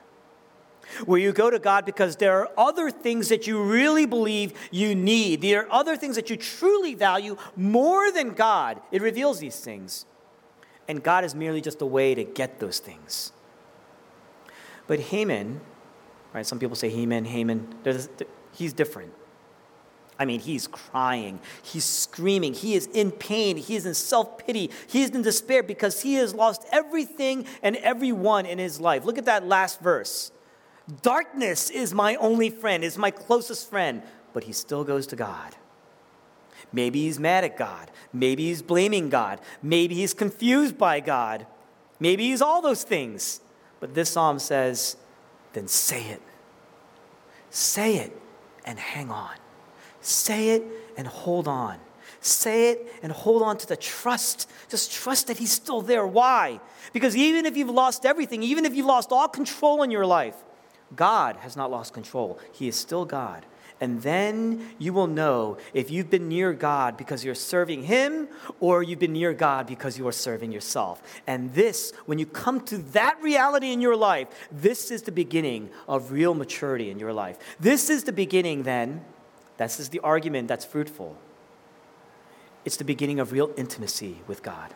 Where 1.05 1.19
you 1.19 1.31
go 1.31 1.51
to 1.51 1.59
God 1.59 1.85
because 1.85 2.15
there 2.15 2.39
are 2.39 2.49
other 2.57 2.89
things 2.89 3.29
that 3.29 3.45
you 3.45 3.61
really 3.61 4.07
believe 4.07 4.53
you 4.71 4.95
need. 4.95 5.41
There 5.41 5.67
are 5.67 5.71
other 5.71 5.95
things 5.95 6.15
that 6.15 6.31
you 6.31 6.37
truly 6.37 6.95
value 6.95 7.37
more 7.55 8.11
than 8.11 8.33
God. 8.33 8.81
It 8.91 9.01
reveals 9.01 9.39
these 9.39 9.59
things. 9.59 10.05
And 10.87 11.03
God 11.03 11.23
is 11.23 11.35
merely 11.35 11.61
just 11.61 11.81
a 11.81 11.85
way 11.85 12.15
to 12.15 12.23
get 12.23 12.59
those 12.59 12.79
things. 12.79 13.31
But 14.87 14.99
Haman, 14.99 15.61
right? 16.33 16.45
Some 16.45 16.57
people 16.57 16.75
say 16.75 16.89
Haman, 16.89 17.25
Haman, 17.25 17.75
he's 18.53 18.73
different. 18.73 19.13
I 20.19 20.25
mean, 20.25 20.41
he's 20.41 20.67
crying, 20.67 21.39
he's 21.63 21.85
screaming, 21.85 22.53
he 22.53 22.75
is 22.75 22.87
in 22.87 23.09
pain, 23.09 23.55
he 23.55 23.77
is 23.77 23.85
in 23.85 23.93
self 23.93 24.37
pity, 24.37 24.69
he 24.87 25.01
is 25.01 25.11
in 25.11 25.21
despair 25.21 25.63
because 25.63 26.01
he 26.01 26.15
has 26.15 26.35
lost 26.35 26.65
everything 26.73 27.45
and 27.63 27.77
everyone 27.77 28.45
in 28.45 28.59
his 28.59 28.81
life. 28.81 29.05
Look 29.05 29.17
at 29.17 29.25
that 29.25 29.47
last 29.47 29.79
verse. 29.79 30.31
Darkness 31.01 31.69
is 31.69 31.93
my 31.93 32.15
only 32.15 32.49
friend, 32.49 32.83
is 32.83 32.97
my 32.97 33.11
closest 33.11 33.69
friend, 33.69 34.01
but 34.33 34.43
he 34.43 34.51
still 34.51 34.83
goes 34.83 35.07
to 35.07 35.15
God. 35.15 35.55
Maybe 36.73 37.03
he's 37.03 37.19
mad 37.19 37.45
at 37.45 37.57
God. 37.57 37.89
Maybe 38.11 38.45
he's 38.45 38.61
blaming 38.61 39.09
God. 39.09 39.39
Maybe 39.63 39.95
he's 39.95 40.13
confused 40.13 40.77
by 40.77 40.99
God. 40.99 41.47
Maybe 41.99 42.27
he's 42.27 42.41
all 42.41 42.61
those 42.61 42.83
things. 42.83 43.41
But 43.79 43.93
this 43.93 44.09
psalm 44.09 44.39
says, 44.39 44.97
then 45.53 45.67
say 45.67 46.03
it. 46.09 46.21
Say 47.49 47.97
it 47.97 48.15
and 48.65 48.77
hang 48.77 49.09
on. 49.09 49.35
Say 50.01 50.51
it 50.51 50.63
and 50.97 51.07
hold 51.07 51.47
on. 51.47 51.77
Say 52.21 52.71
it 52.71 52.93
and 53.01 53.11
hold 53.11 53.41
on 53.41 53.57
to 53.57 53.67
the 53.67 53.77
trust. 53.77 54.49
Just 54.69 54.91
trust 54.91 55.27
that 55.27 55.37
He's 55.37 55.51
still 55.51 55.81
there. 55.81 56.05
Why? 56.05 56.59
Because 56.91 57.15
even 57.15 57.45
if 57.45 57.55
you've 57.55 57.69
lost 57.69 58.05
everything, 58.05 58.43
even 58.43 58.65
if 58.65 58.75
you've 58.75 58.85
lost 58.85 59.11
all 59.11 59.27
control 59.27 59.83
in 59.83 59.91
your 59.91 60.05
life, 60.05 60.35
God 60.95 61.37
has 61.37 61.55
not 61.55 61.71
lost 61.71 61.93
control. 61.93 62.39
He 62.51 62.67
is 62.67 62.75
still 62.75 63.05
God. 63.05 63.45
And 63.81 64.01
then 64.01 64.71
you 64.77 64.91
will 64.91 65.07
know 65.07 65.57
if 65.73 65.89
you've 65.89 66.09
been 66.09 66.27
near 66.27 66.51
God 66.51 66.97
because 66.97 67.23
you're 67.23 67.35
serving 67.35 67.83
Him 67.83 68.27
or 68.59 68.83
you've 68.83 68.99
been 68.99 69.13
near 69.13 69.33
God 69.33 69.67
because 69.67 69.97
you 69.97 70.05
are 70.07 70.11
serving 70.11 70.51
yourself. 70.51 71.01
And 71.25 71.53
this, 71.53 71.93
when 72.05 72.19
you 72.19 72.25
come 72.25 72.59
to 72.65 72.77
that 72.91 73.17
reality 73.21 73.71
in 73.71 73.79
your 73.79 73.95
life, 73.95 74.27
this 74.51 74.91
is 74.91 75.03
the 75.03 75.13
beginning 75.13 75.69
of 75.87 76.11
real 76.11 76.33
maturity 76.33 76.89
in 76.89 76.99
your 76.99 77.13
life. 77.13 77.37
This 77.59 77.89
is 77.89 78.03
the 78.03 78.11
beginning, 78.11 78.63
then, 78.63 79.05
this 79.67 79.79
is 79.79 79.89
the 79.89 79.99
argument 79.99 80.47
that's 80.47 80.65
fruitful. 80.65 81.15
It's 82.65 82.77
the 82.77 82.83
beginning 82.83 83.19
of 83.19 83.31
real 83.31 83.51
intimacy 83.57 84.19
with 84.27 84.43
God. 84.43 84.73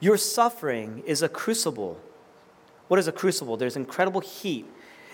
Your 0.00 0.16
suffering 0.16 1.02
is 1.06 1.22
a 1.22 1.28
crucible. 1.28 2.00
What 2.88 2.98
is 3.00 3.08
a 3.08 3.12
crucible? 3.12 3.56
There's 3.56 3.76
incredible 3.76 4.20
heat, 4.20 4.66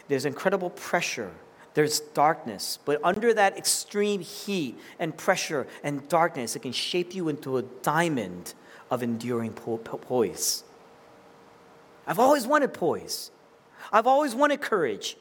there's 0.08 0.24
incredible 0.24 0.70
pressure 0.70 1.32
there's 1.76 2.00
darkness, 2.00 2.78
but 2.86 2.98
under 3.04 3.34
that 3.34 3.58
extreme 3.58 4.22
heat 4.22 4.78
and 4.98 5.14
pressure 5.14 5.66
and 5.82 6.08
darkness, 6.08 6.56
it 6.56 6.60
can 6.60 6.72
shape 6.72 7.14
you 7.14 7.28
into 7.28 7.58
a 7.58 7.62
diamond 7.62 8.54
of 8.90 9.02
enduring 9.02 9.52
po- 9.52 9.76
poise. 9.76 10.64
I've 12.06 12.18
always 12.18 12.46
wanted 12.46 12.72
poise. 12.72 13.30
I've 13.92 14.06
always 14.06 14.34
wanted 14.34 14.62
courage. 14.62 15.18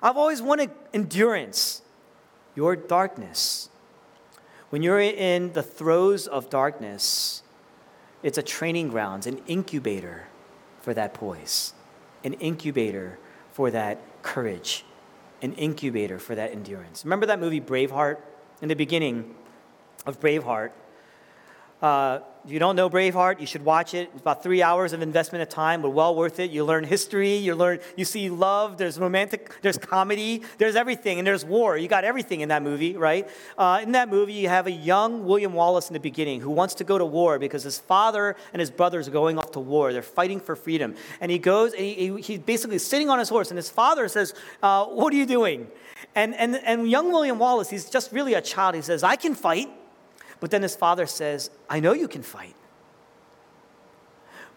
I've 0.00 0.16
always 0.16 0.40
wanted 0.40 0.70
endurance. 0.94 1.82
Your 2.58 2.74
darkness, 2.74 3.68
when 4.70 4.82
you're 4.82 4.98
in 4.98 5.52
the 5.52 5.62
throes 5.62 6.26
of 6.26 6.50
darkness, 6.50 7.44
it's 8.24 8.36
a 8.36 8.42
training 8.42 8.88
ground, 8.88 9.28
an 9.28 9.40
incubator 9.46 10.24
for 10.80 10.92
that 10.92 11.14
poise, 11.14 11.72
an 12.24 12.32
incubator 12.34 13.20
for 13.52 13.70
that 13.70 14.00
courage 14.22 14.84
an 15.42 15.52
incubator 15.52 16.18
for 16.18 16.34
that 16.34 16.52
endurance. 16.52 17.04
Remember 17.04 17.26
that 17.26 17.40
movie 17.40 17.60
Braveheart? 17.60 18.18
In 18.60 18.68
the 18.68 18.74
beginning 18.74 19.36
of 20.04 20.18
Braveheart, 20.18 20.72
uh, 21.82 22.20
if 22.44 22.52
you 22.52 22.58
don't 22.58 22.76
know 22.76 22.88
Braveheart, 22.88 23.40
you 23.40 23.46
should 23.46 23.64
watch 23.64 23.92
it. 23.92 24.08
It's 24.12 24.22
about 24.22 24.42
three 24.42 24.62
hours 24.62 24.94
of 24.94 25.02
investment 25.02 25.42
of 25.42 25.50
time, 25.50 25.82
but 25.82 25.90
well 25.90 26.16
worth 26.16 26.40
it. 26.40 26.50
You 26.50 26.64
learn 26.64 26.82
history, 26.82 27.36
you 27.36 27.54
learn, 27.54 27.78
you 27.94 28.06
see 28.06 28.30
love, 28.30 28.78
there's 28.78 28.98
romantic, 28.98 29.60
there's 29.60 29.76
comedy, 29.76 30.42
there's 30.56 30.74
everything, 30.74 31.18
and 31.18 31.26
there's 31.26 31.44
war. 31.44 31.76
You 31.76 31.88
got 31.88 32.04
everything 32.04 32.40
in 32.40 32.48
that 32.48 32.62
movie, 32.62 32.96
right? 32.96 33.28
Uh, 33.58 33.80
in 33.82 33.92
that 33.92 34.08
movie, 34.08 34.32
you 34.32 34.48
have 34.48 34.66
a 34.66 34.72
young 34.72 35.26
William 35.26 35.52
Wallace 35.52 35.88
in 35.88 35.92
the 35.92 36.00
beginning 36.00 36.40
who 36.40 36.50
wants 36.50 36.74
to 36.76 36.84
go 36.84 36.96
to 36.96 37.04
war 37.04 37.38
because 37.38 37.64
his 37.64 37.78
father 37.78 38.34
and 38.54 38.60
his 38.60 38.70
brothers 38.70 39.08
are 39.08 39.12
going 39.12 39.38
off 39.38 39.52
to 39.52 39.60
war. 39.60 39.92
They're 39.92 40.00
fighting 40.00 40.40
for 40.40 40.56
freedom. 40.56 40.94
And 41.20 41.30
he 41.30 41.38
goes, 41.38 41.74
and 41.74 41.82
he, 41.82 41.94
he, 41.94 42.20
he's 42.22 42.38
basically 42.38 42.78
sitting 42.78 43.10
on 43.10 43.18
his 43.18 43.28
horse, 43.28 43.50
and 43.50 43.58
his 43.58 43.68
father 43.68 44.08
says, 44.08 44.32
uh, 44.62 44.86
What 44.86 45.12
are 45.12 45.16
you 45.16 45.26
doing? 45.26 45.68
And, 46.14 46.34
and, 46.34 46.56
and 46.56 46.90
young 46.90 47.12
William 47.12 47.38
Wallace, 47.38 47.68
he's 47.68 47.90
just 47.90 48.10
really 48.10 48.32
a 48.32 48.40
child. 48.40 48.74
He 48.74 48.80
says, 48.80 49.02
I 49.02 49.16
can 49.16 49.34
fight. 49.34 49.68
But 50.40 50.50
then 50.50 50.62
his 50.62 50.76
father 50.76 51.06
says, 51.06 51.50
I 51.68 51.80
know 51.80 51.92
you 51.92 52.08
can 52.08 52.22
fight. 52.22 52.54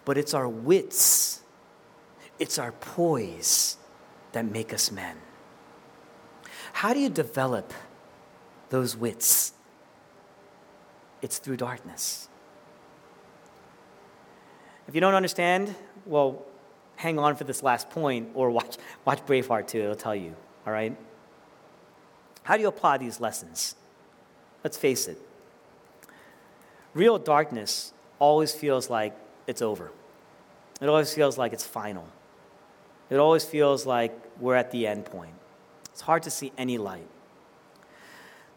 But 0.05 0.17
it's 0.17 0.33
our 0.33 0.47
wits, 0.47 1.41
it's 2.39 2.57
our 2.57 2.71
poise 2.71 3.77
that 4.31 4.45
make 4.45 4.73
us 4.73 4.91
men. 4.91 5.17
How 6.73 6.93
do 6.93 6.99
you 6.99 7.09
develop 7.09 7.73
those 8.69 8.95
wits? 8.95 9.53
It's 11.21 11.37
through 11.37 11.57
darkness. 11.57 12.27
If 14.87 14.95
you 14.95 15.01
don't 15.01 15.13
understand, 15.13 15.75
well, 16.05 16.45
hang 16.95 17.19
on 17.19 17.35
for 17.35 17.43
this 17.43 17.61
last 17.61 17.89
point 17.89 18.29
or 18.33 18.49
watch, 18.49 18.77
watch 19.05 19.23
Braveheart 19.25 19.67
too, 19.67 19.81
it'll 19.81 19.95
tell 19.95 20.15
you, 20.15 20.35
all 20.65 20.73
right? 20.73 20.97
How 22.43 22.55
do 22.55 22.63
you 22.63 22.67
apply 22.67 22.97
these 22.97 23.19
lessons? 23.19 23.75
Let's 24.63 24.77
face 24.77 25.07
it 25.07 25.19
real 26.93 27.17
darkness 27.17 27.93
always 28.19 28.53
feels 28.53 28.89
like 28.89 29.15
it's 29.47 29.61
over. 29.61 29.91
It 30.81 30.89
always 30.89 31.13
feels 31.13 31.37
like 31.37 31.53
it's 31.53 31.65
final. 31.65 32.07
It 33.09 33.17
always 33.17 33.43
feels 33.43 33.85
like 33.85 34.13
we're 34.39 34.55
at 34.55 34.71
the 34.71 34.87
end 34.87 35.05
point. 35.05 35.33
It's 35.91 36.01
hard 36.01 36.23
to 36.23 36.31
see 36.31 36.51
any 36.57 36.77
light. 36.77 37.07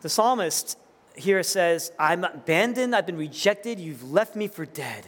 The 0.01 0.09
psalmist 0.09 0.79
here 1.17 1.43
says, 1.43 1.93
I'm 1.99 2.25
abandoned, 2.25 2.95
I've 2.95 3.07
been 3.07 3.17
rejected, 3.17 3.79
you've 3.81 4.11
left 4.11 4.37
me 4.37 4.49
for 4.49 4.67
dead. 4.67 5.07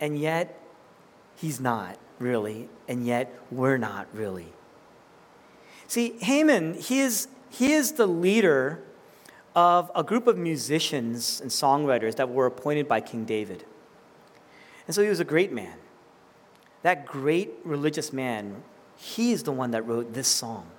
And 0.00 0.18
yet, 0.18 0.60
he's 1.36 1.60
not 1.60 1.96
really, 2.18 2.68
and 2.88 3.06
yet, 3.06 3.32
we're 3.50 3.78
not 3.78 4.08
really. 4.12 4.52
See, 5.86 6.16
Haman, 6.20 6.74
he 6.74 7.00
is, 7.00 7.28
he 7.50 7.72
is 7.72 7.92
the 7.92 8.06
leader 8.06 8.82
of 9.56 9.90
a 9.94 10.04
group 10.04 10.26
of 10.26 10.36
musicians 10.36 11.40
and 11.40 11.50
songwriters 11.50 12.16
that 12.16 12.28
were 12.28 12.44
appointed 12.44 12.86
by 12.86 13.00
King 13.00 13.24
David. 13.24 13.64
And 14.86 14.94
so 14.94 15.02
he 15.02 15.08
was 15.08 15.18
a 15.18 15.24
great 15.24 15.50
man. 15.50 15.78
That 16.82 17.06
great 17.06 17.54
religious 17.64 18.12
man, 18.12 18.62
he 18.96 19.32
is 19.32 19.42
the 19.44 19.52
one 19.52 19.70
that 19.70 19.86
wrote 19.86 20.12
this 20.12 20.28
song. 20.28 20.70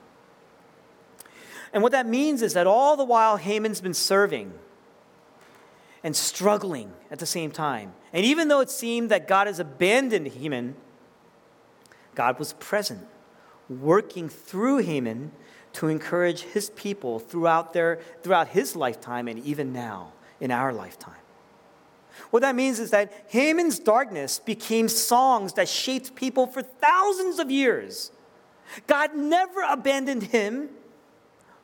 And 1.73 1.81
what 1.81 1.91
that 1.91 2.07
means 2.07 2.43
is 2.43 2.53
that 2.53 2.67
all 2.67 2.95
the 2.95 3.03
while 3.03 3.37
Haman's 3.37 3.81
been 3.81 3.95
serving 3.95 4.53
and 6.03 6.15
struggling 6.15 6.93
at 7.09 7.17
the 7.17 7.25
same 7.25 7.51
time. 7.51 7.93
And 8.13 8.23
even 8.25 8.47
though 8.47 8.61
it 8.61 8.69
seemed 8.69 9.09
that 9.09 9.27
God 9.27 9.47
has 9.47 9.59
abandoned 9.59 10.27
Haman, 10.27 10.75
God 12.13 12.37
was 12.37 12.53
present, 12.53 13.05
working 13.67 14.29
through 14.29 14.77
Haman 14.77 15.31
to 15.77 15.89
encourage 15.89 16.41
his 16.41 16.71
people 16.71 17.19
throughout, 17.19 17.71
their, 17.71 17.99
throughout 18.23 18.47
his 18.47 18.75
lifetime 18.75 19.27
and 19.27 19.37
even 19.45 19.71
now 19.71 20.11
in 20.39 20.49
our 20.49 20.73
lifetime. 20.73 21.13
What 22.31 22.41
that 22.41 22.55
means 22.55 22.79
is 22.79 22.89
that 22.89 23.25
Haman's 23.27 23.77
darkness 23.77 24.39
became 24.39 24.89
songs 24.89 25.53
that 25.53 25.69
shaped 25.69 26.15
people 26.15 26.47
for 26.47 26.63
thousands 26.63 27.37
of 27.37 27.51
years. 27.51 28.09
God 28.87 29.15
never 29.15 29.61
abandoned 29.69 30.23
him, 30.23 30.69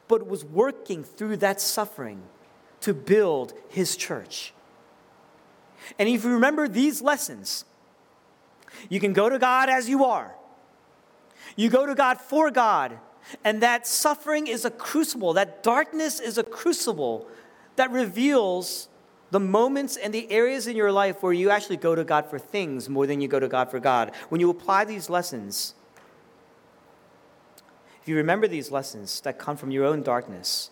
but 0.08 0.28
was 0.28 0.46
working 0.46 1.04
through 1.04 1.38
that 1.38 1.60
suffering 1.60 2.22
to 2.82 2.94
build 2.94 3.54
his 3.68 3.96
church. 3.96 4.54
And 5.98 6.08
if 6.08 6.24
you 6.24 6.30
remember 6.30 6.68
these 6.68 7.02
lessons, 7.02 7.66
you 8.90 9.00
can 9.00 9.14
go 9.14 9.28
to 9.28 9.40
God 9.40 9.70
as 9.70 9.90
you 9.90 10.06
are. 10.06 10.36
You 11.56 11.70
go 11.70 11.88
to 11.88 11.96
God 11.96 12.22
for 12.22 12.52
God 12.52 13.00
and 13.44 13.62
that 13.62 13.88
suffering 13.88 14.48
is 14.48 14.66
a 14.66 14.72
crucible, 14.72 15.34
that 15.34 15.64
darkness 15.64 16.20
is 16.20 16.38
a 16.38 16.44
crucible 16.44 17.28
that 17.76 17.92
reveals 17.92 18.88
the 19.32 19.40
moments 19.40 19.98
and 19.98 20.14
the 20.14 20.30
areas 20.32 20.68
in 20.68 20.76
your 20.76 20.92
life 20.92 21.24
where 21.24 21.34
you 21.34 21.50
actually 21.50 21.78
go 21.78 21.96
to 21.96 22.04
God 22.04 22.28
for 22.28 22.38
things 22.38 22.88
more 22.88 23.08
than 23.08 23.20
you 23.20 23.28
go 23.28 23.40
to 23.40 23.48
God 23.48 23.72
for 23.72 23.80
God. 23.80 24.12
When 24.30 24.40
you 24.40 24.50
apply 24.50 24.86
these 24.86 25.10
lessons, 25.10 25.74
if 28.02 28.08
you 28.08 28.16
remember 28.16 28.48
these 28.48 28.70
lessons 28.70 29.22
that 29.22 29.40
come 29.40 29.58
from 29.58 29.72
your 29.72 29.86
own 29.86 30.04
darkness, 30.04 30.70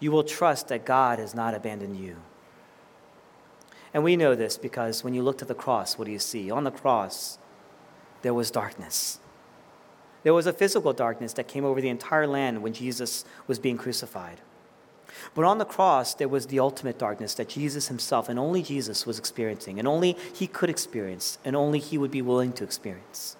you 0.00 0.10
will 0.10 0.24
trust 0.24 0.68
that 0.68 0.84
God 0.84 1.18
has 1.18 1.34
not 1.34 1.54
abandoned 1.54 1.98
you. 1.98 2.16
And 3.94 4.02
we 4.02 4.16
know 4.16 4.34
this 4.34 4.58
because 4.58 5.04
when 5.04 5.14
you 5.14 5.22
look 5.22 5.38
to 5.38 5.44
the 5.44 5.54
cross, 5.54 5.98
what 5.98 6.06
do 6.06 6.10
you 6.10 6.18
see? 6.18 6.50
On 6.50 6.64
the 6.64 6.70
cross, 6.70 7.38
there 8.22 8.34
was 8.34 8.50
darkness. 8.50 9.20
There 10.28 10.34
was 10.34 10.46
a 10.46 10.52
physical 10.52 10.92
darkness 10.92 11.32
that 11.32 11.48
came 11.48 11.64
over 11.64 11.80
the 11.80 11.88
entire 11.88 12.26
land 12.26 12.62
when 12.62 12.74
Jesus 12.74 13.24
was 13.46 13.58
being 13.58 13.78
crucified. 13.78 14.42
But 15.34 15.46
on 15.46 15.56
the 15.56 15.64
cross, 15.64 16.12
there 16.12 16.28
was 16.28 16.48
the 16.48 16.60
ultimate 16.60 16.98
darkness 16.98 17.32
that 17.36 17.48
Jesus 17.48 17.88
himself 17.88 18.28
and 18.28 18.38
only 18.38 18.62
Jesus 18.62 19.06
was 19.06 19.18
experiencing, 19.18 19.78
and 19.78 19.88
only 19.88 20.18
he 20.34 20.46
could 20.46 20.68
experience, 20.68 21.38
and 21.46 21.56
only 21.56 21.78
he 21.78 21.96
would 21.96 22.10
be 22.10 22.20
willing 22.20 22.52
to 22.52 22.64
experience. 22.64 23.38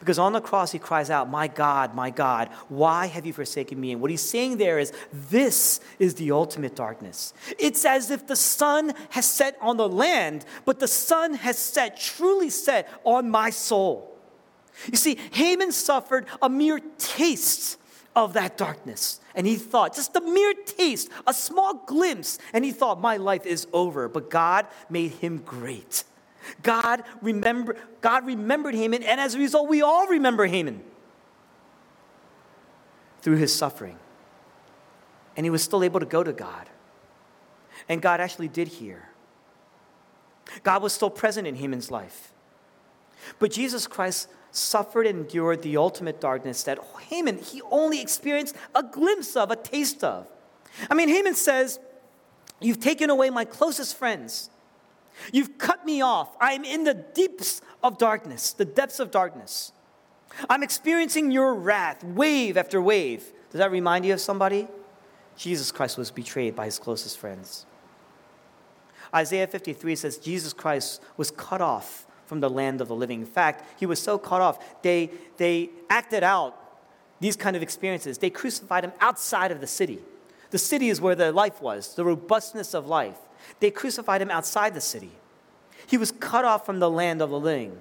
Because 0.00 0.18
on 0.18 0.34
the 0.34 0.42
cross, 0.42 0.70
he 0.70 0.78
cries 0.78 1.08
out, 1.08 1.30
My 1.30 1.48
God, 1.48 1.94
my 1.94 2.10
God, 2.10 2.50
why 2.68 3.06
have 3.06 3.24
you 3.24 3.32
forsaken 3.32 3.80
me? 3.80 3.92
And 3.92 4.02
what 4.02 4.10
he's 4.10 4.20
saying 4.20 4.58
there 4.58 4.78
is, 4.78 4.92
This 5.10 5.80
is 5.98 6.16
the 6.16 6.32
ultimate 6.32 6.76
darkness. 6.76 7.32
It's 7.58 7.86
as 7.86 8.10
if 8.10 8.26
the 8.26 8.36
sun 8.36 8.92
has 9.08 9.24
set 9.24 9.56
on 9.62 9.78
the 9.78 9.88
land, 9.88 10.44
but 10.66 10.78
the 10.78 10.88
sun 10.88 11.32
has 11.32 11.58
set, 11.58 11.98
truly 11.98 12.50
set 12.50 12.86
on 13.04 13.30
my 13.30 13.48
soul. 13.48 14.17
You 14.86 14.96
see, 14.96 15.18
Haman 15.32 15.72
suffered 15.72 16.26
a 16.40 16.48
mere 16.48 16.80
taste 16.98 17.78
of 18.14 18.32
that 18.34 18.56
darkness. 18.56 19.20
And 19.34 19.46
he 19.46 19.56
thought, 19.56 19.94
just 19.94 20.14
a 20.16 20.20
mere 20.20 20.54
taste, 20.54 21.08
a 21.26 21.34
small 21.34 21.74
glimpse, 21.86 22.38
and 22.52 22.64
he 22.64 22.72
thought, 22.72 23.00
my 23.00 23.16
life 23.16 23.46
is 23.46 23.66
over. 23.72 24.08
But 24.08 24.30
God 24.30 24.66
made 24.90 25.12
him 25.12 25.38
great. 25.38 26.04
God, 26.62 27.04
remember, 27.20 27.76
God 28.00 28.26
remembered 28.26 28.74
Haman, 28.74 29.02
and 29.02 29.20
as 29.20 29.34
a 29.34 29.38
result, 29.38 29.68
we 29.68 29.82
all 29.82 30.06
remember 30.08 30.46
Haman 30.46 30.82
through 33.20 33.36
his 33.36 33.54
suffering. 33.54 33.98
And 35.36 35.44
he 35.44 35.50
was 35.50 35.62
still 35.62 35.84
able 35.84 36.00
to 36.00 36.06
go 36.06 36.24
to 36.24 36.32
God. 36.32 36.68
And 37.88 38.02
God 38.02 38.20
actually 38.20 38.48
did 38.48 38.68
hear. 38.68 39.08
God 40.62 40.82
was 40.82 40.92
still 40.92 41.10
present 41.10 41.46
in 41.46 41.54
Haman's 41.54 41.90
life. 41.90 42.32
But 43.38 43.52
Jesus 43.52 43.86
Christ 43.86 44.28
suffered 44.58 45.06
and 45.06 45.20
endured 45.20 45.62
the 45.62 45.76
ultimate 45.76 46.20
darkness 46.20 46.62
that 46.64 46.78
Haman, 47.08 47.38
he 47.38 47.62
only 47.70 48.00
experienced 48.00 48.56
a 48.74 48.82
glimpse 48.82 49.36
of, 49.36 49.50
a 49.50 49.56
taste 49.56 50.04
of. 50.04 50.26
I 50.90 50.94
mean, 50.94 51.08
Haman 51.08 51.34
says, 51.34 51.80
You've 52.60 52.80
taken 52.80 53.08
away 53.08 53.30
my 53.30 53.44
closest 53.44 53.96
friends. 53.96 54.50
You've 55.32 55.58
cut 55.58 55.84
me 55.86 56.00
off. 56.00 56.36
I'm 56.40 56.64
in 56.64 56.84
the 56.84 56.94
deeps 56.94 57.60
of 57.82 57.98
darkness, 57.98 58.52
the 58.52 58.64
depths 58.64 58.98
of 58.98 59.10
darkness. 59.10 59.72
I'm 60.50 60.62
experiencing 60.62 61.30
your 61.30 61.54
wrath, 61.54 62.02
wave 62.04 62.56
after 62.56 62.82
wave. 62.82 63.32
Does 63.50 63.58
that 63.58 63.70
remind 63.70 64.04
you 64.04 64.12
of 64.12 64.20
somebody? 64.20 64.68
Jesus 65.36 65.72
Christ 65.72 65.96
was 65.96 66.10
betrayed 66.10 66.54
by 66.54 66.66
his 66.66 66.78
closest 66.78 67.18
friends. 67.18 67.64
Isaiah 69.14 69.46
53 69.46 69.96
says 69.96 70.18
Jesus 70.18 70.52
Christ 70.52 71.00
was 71.16 71.30
cut 71.30 71.60
off 71.60 72.06
from 72.28 72.40
the 72.40 72.50
land 72.50 72.80
of 72.80 72.88
the 72.88 72.94
living. 72.94 73.20
In 73.20 73.26
fact, 73.26 73.64
he 73.80 73.86
was 73.86 74.00
so 74.00 74.18
cut 74.18 74.40
off, 74.40 74.82
they, 74.82 75.10
they 75.38 75.70
acted 75.90 76.22
out 76.22 76.54
these 77.20 77.36
kind 77.36 77.56
of 77.56 77.62
experiences. 77.62 78.18
They 78.18 78.30
crucified 78.30 78.84
him 78.84 78.92
outside 79.00 79.50
of 79.50 79.60
the 79.60 79.66
city. 79.66 79.98
The 80.50 80.58
city 80.58 80.88
is 80.88 81.00
where 81.00 81.14
the 81.14 81.32
life 81.32 81.60
was, 81.60 81.94
the 81.94 82.04
robustness 82.04 82.74
of 82.74 82.86
life. 82.86 83.18
They 83.60 83.70
crucified 83.70 84.22
him 84.22 84.30
outside 84.30 84.74
the 84.74 84.80
city. 84.80 85.10
He 85.86 85.96
was 85.96 86.12
cut 86.12 86.44
off 86.44 86.64
from 86.64 86.78
the 86.78 86.90
land 86.90 87.22
of 87.22 87.30
the 87.30 87.40
living. 87.40 87.76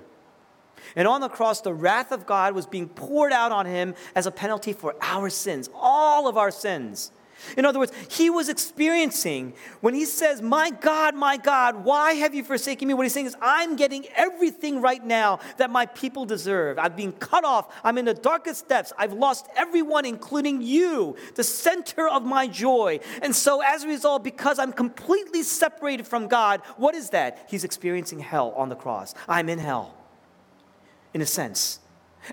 And 0.95 1.07
on 1.07 1.21
the 1.21 1.29
cross, 1.29 1.61
the 1.61 1.73
wrath 1.73 2.11
of 2.11 2.25
God 2.25 2.55
was 2.55 2.65
being 2.65 2.87
poured 2.87 3.33
out 3.33 3.51
on 3.51 3.65
him 3.65 3.95
as 4.15 4.25
a 4.25 4.31
penalty 4.31 4.73
for 4.73 4.95
our 5.01 5.29
sins, 5.29 5.69
all 5.73 6.27
of 6.27 6.37
our 6.37 6.51
sins. 6.51 7.11
In 7.55 7.65
other 7.65 7.79
words, 7.79 7.91
he 8.09 8.29
was 8.29 8.49
experiencing, 8.49 9.53
when 9.81 9.93
he 9.93 10.05
says, 10.05 10.41
My 10.41 10.69
God, 10.69 11.15
my 11.15 11.37
God, 11.37 11.83
why 11.83 12.13
have 12.13 12.33
you 12.33 12.43
forsaken 12.43 12.87
me? 12.87 12.93
What 12.93 13.03
he's 13.03 13.13
saying 13.13 13.27
is, 13.27 13.35
I'm 13.41 13.75
getting 13.75 14.05
everything 14.15 14.81
right 14.81 15.03
now 15.03 15.39
that 15.57 15.69
my 15.69 15.85
people 15.85 16.25
deserve. 16.25 16.79
I've 16.79 16.95
been 16.95 17.13
cut 17.13 17.43
off. 17.43 17.73
I'm 17.83 17.97
in 17.97 18.05
the 18.05 18.13
darkest 18.13 18.67
depths. 18.67 18.93
I've 18.97 19.13
lost 19.13 19.47
everyone, 19.55 20.05
including 20.05 20.61
you, 20.61 21.15
the 21.35 21.43
center 21.43 22.07
of 22.07 22.23
my 22.23 22.47
joy. 22.47 22.99
And 23.21 23.35
so, 23.35 23.61
as 23.61 23.83
a 23.83 23.87
result, 23.87 24.23
because 24.23 24.59
I'm 24.59 24.73
completely 24.73 25.43
separated 25.43 26.07
from 26.07 26.27
God, 26.27 26.61
what 26.77 26.95
is 26.95 27.11
that? 27.11 27.45
He's 27.49 27.63
experiencing 27.63 28.19
hell 28.19 28.53
on 28.55 28.69
the 28.69 28.75
cross. 28.75 29.13
I'm 29.27 29.49
in 29.49 29.59
hell, 29.59 29.95
in 31.13 31.21
a 31.21 31.25
sense. 31.25 31.79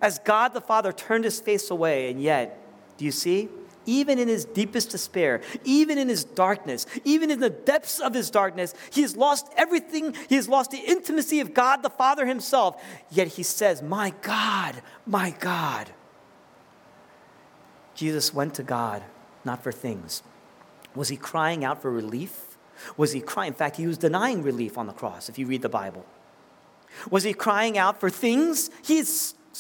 As 0.03 0.19
God 0.19 0.55
the 0.55 0.61
Father 0.61 0.93
turned 0.93 1.25
his 1.25 1.40
face 1.40 1.71
away, 1.71 2.11
and 2.11 2.21
yet, 2.21 2.59
do 2.97 3.05
you 3.05 3.12
see? 3.12 3.49
Even 3.87 4.18
in 4.18 4.29
his 4.29 4.44
deepest 4.44 4.90
despair, 4.90 5.40
even 5.64 5.99
in 5.99 6.09
his 6.09 6.25
darkness, 6.25 6.87
even 7.05 7.31
in 7.31 7.40
the 7.40 7.51
depths 7.51 8.01
of 8.01 8.14
his 8.14 8.31
darkness, 8.31 8.75
he 8.90 9.03
has 9.03 9.16
lost 9.16 9.49
everything. 9.57 10.14
He 10.29 10.37
has 10.37 10.49
lost 10.49 10.70
the 10.70 10.79
intimacy 10.79 11.40
of 11.40 11.55
God 11.55 11.83
the 11.83 11.90
Father 11.90 12.27
himself. 12.27 12.83
Yet 13.11 13.29
he 13.29 13.42
says, 13.42 13.83
My 13.83 14.12
God, 14.23 14.83
my 15.07 15.31
God. 15.40 15.90
Jesus 17.94 18.35
went 18.35 18.55
to 18.55 18.62
God 18.62 19.03
not 19.44 19.62
for 19.62 19.73
things. 19.73 20.23
Was 20.94 21.09
he 21.09 21.16
crying 21.16 21.64
out 21.64 21.83
for 21.83 21.90
relief? 21.90 22.57
Was 22.97 23.12
he 23.12 23.20
crying? 23.20 23.49
In 23.49 23.55
fact, 23.55 23.77
he 23.77 23.87
was 23.87 23.99
denying 23.99 24.42
relief 24.42 24.79
on 24.79 24.87
the 24.87 24.92
cross, 24.92 25.29
if 25.29 25.38
you 25.38 25.47
read 25.47 25.62
the 25.62 25.68
Bible. 25.68 26.05
Was 27.11 27.25
he 27.25 27.33
crying 27.33 27.77
out 27.77 28.01
for 28.01 28.11
things? 28.11 28.70
He 28.85 29.03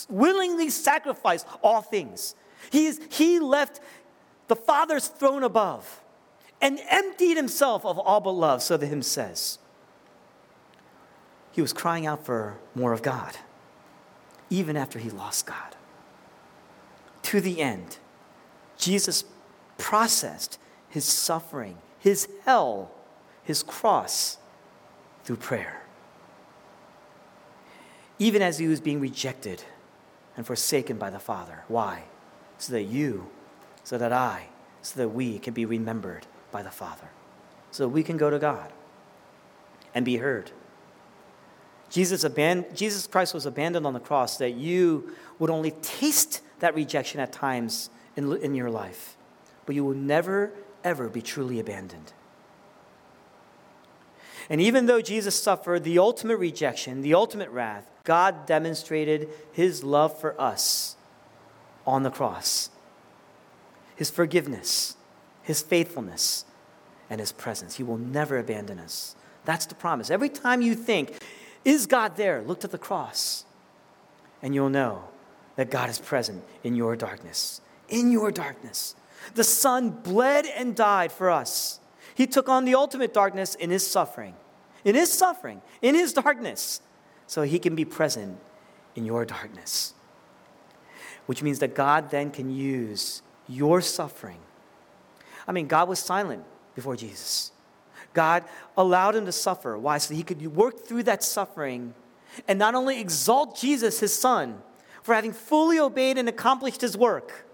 willingly 0.08 0.70
sacrificed 0.70 1.46
all 1.62 1.82
things. 1.82 2.34
He, 2.70 2.86
is, 2.86 3.00
he 3.10 3.40
left 3.40 3.80
the 4.48 4.56
Father's 4.56 5.08
throne 5.08 5.42
above 5.42 6.00
and 6.60 6.80
emptied 6.88 7.36
himself 7.36 7.84
of 7.84 7.98
all 7.98 8.20
but 8.20 8.30
love, 8.30 8.62
so 8.62 8.76
the 8.76 8.86
hymn 8.86 9.02
says. 9.02 9.58
He 11.52 11.62
was 11.62 11.72
crying 11.72 12.06
out 12.06 12.24
for 12.24 12.58
more 12.74 12.92
of 12.92 13.02
God, 13.02 13.36
even 14.50 14.76
after 14.76 14.98
he 14.98 15.10
lost 15.10 15.46
God. 15.46 15.76
To 17.22 17.40
the 17.40 17.60
end, 17.60 17.98
Jesus 18.76 19.24
processed 19.78 20.58
his 20.88 21.04
suffering, 21.04 21.78
his 21.98 22.28
hell, 22.44 22.90
his 23.42 23.62
cross 23.62 24.38
through 25.24 25.36
prayer. 25.36 25.82
Even 28.18 28.42
as 28.42 28.58
he 28.58 28.66
was 28.66 28.80
being 28.80 29.00
rejected 29.00 29.64
and 30.36 30.46
forsaken 30.46 30.98
by 30.98 31.10
the 31.10 31.18
Father. 31.18 31.64
Why? 31.68 32.04
So 32.58 32.72
that 32.72 32.82
you 32.82 33.28
so 33.84 33.98
that 33.98 34.12
I, 34.12 34.48
so 34.82 34.98
that 34.98 35.10
we 35.10 35.38
can 35.38 35.54
be 35.54 35.64
remembered 35.64 36.26
by 36.50 36.62
the 36.62 36.70
Father, 36.70 37.08
so 37.70 37.84
that 37.84 37.90
we 37.90 38.02
can 38.02 38.16
go 38.16 38.30
to 38.30 38.38
God 38.38 38.72
and 39.94 40.04
be 40.04 40.16
heard. 40.16 40.50
Jesus, 41.90 42.24
aban- 42.24 42.74
Jesus 42.74 43.06
Christ 43.06 43.34
was 43.34 43.46
abandoned 43.46 43.86
on 43.86 43.92
the 43.92 44.00
cross 44.00 44.38
that 44.38 44.52
you 44.52 45.14
would 45.38 45.50
only 45.50 45.70
taste 45.82 46.40
that 46.58 46.74
rejection 46.74 47.20
at 47.20 47.32
times 47.32 47.90
in, 48.16 48.36
in 48.38 48.54
your 48.54 48.70
life, 48.70 49.16
but 49.66 49.74
you 49.74 49.84
will 49.84 49.94
never, 49.94 50.52
ever 50.82 51.08
be 51.08 51.22
truly 51.22 51.60
abandoned. 51.60 52.12
And 54.50 54.60
even 54.60 54.86
though 54.86 55.00
Jesus 55.00 55.40
suffered 55.40 55.84
the 55.84 55.98
ultimate 55.98 56.36
rejection, 56.36 57.02
the 57.02 57.14
ultimate 57.14 57.50
wrath, 57.50 57.88
God 58.04 58.46
demonstrated 58.46 59.28
his 59.52 59.82
love 59.82 60.18
for 60.18 60.38
us 60.40 60.96
on 61.86 62.02
the 62.02 62.10
cross 62.10 62.70
his 63.96 64.10
forgiveness, 64.10 64.96
his 65.42 65.62
faithfulness, 65.62 66.44
and 67.10 67.20
his 67.20 67.32
presence. 67.32 67.76
He 67.76 67.82
will 67.82 67.98
never 67.98 68.38
abandon 68.38 68.78
us. 68.78 69.14
That's 69.44 69.66
the 69.66 69.74
promise. 69.74 70.10
Every 70.10 70.28
time 70.28 70.62
you 70.62 70.74
think, 70.74 71.22
is 71.64 71.86
God 71.86 72.16
there? 72.16 72.42
Look 72.42 72.60
to 72.60 72.68
the 72.68 72.78
cross, 72.78 73.44
and 74.42 74.54
you'll 74.54 74.70
know 74.70 75.04
that 75.56 75.70
God 75.70 75.88
is 75.88 75.98
present 75.98 76.42
in 76.62 76.74
your 76.74 76.96
darkness. 76.96 77.60
In 77.88 78.10
your 78.10 78.30
darkness. 78.30 78.94
The 79.34 79.44
Son 79.44 79.90
bled 79.90 80.46
and 80.46 80.74
died 80.74 81.12
for 81.12 81.30
us. 81.30 81.80
He 82.14 82.26
took 82.26 82.48
on 82.48 82.64
the 82.64 82.74
ultimate 82.74 83.14
darkness 83.14 83.54
in 83.54 83.70
his 83.70 83.86
suffering, 83.86 84.34
in 84.84 84.94
his 84.94 85.12
suffering, 85.12 85.62
in 85.82 85.94
his 85.94 86.12
darkness, 86.12 86.80
so 87.26 87.42
he 87.42 87.58
can 87.58 87.74
be 87.74 87.84
present 87.84 88.38
in 88.94 89.04
your 89.04 89.24
darkness. 89.24 89.94
Which 91.26 91.42
means 91.42 91.58
that 91.60 91.74
God 91.74 92.10
then 92.10 92.30
can 92.30 92.50
use 92.54 93.22
your 93.48 93.80
suffering. 93.80 94.38
I 95.46 95.52
mean, 95.52 95.66
God 95.66 95.88
was 95.88 95.98
silent 95.98 96.44
before 96.74 96.96
Jesus. 96.96 97.52
God 98.12 98.44
allowed 98.76 99.16
him 99.16 99.26
to 99.26 99.32
suffer. 99.32 99.76
Why? 99.76 99.98
So 99.98 100.14
he 100.14 100.22
could 100.22 100.54
work 100.54 100.86
through 100.86 101.02
that 101.04 101.22
suffering 101.22 101.94
and 102.48 102.58
not 102.58 102.74
only 102.74 103.00
exalt 103.00 103.58
Jesus, 103.58 104.00
his 104.00 104.12
son, 104.12 104.62
for 105.02 105.14
having 105.14 105.32
fully 105.32 105.78
obeyed 105.78 106.16
and 106.16 106.28
accomplished 106.28 106.80
his 106.80 106.96
work, 106.96 107.46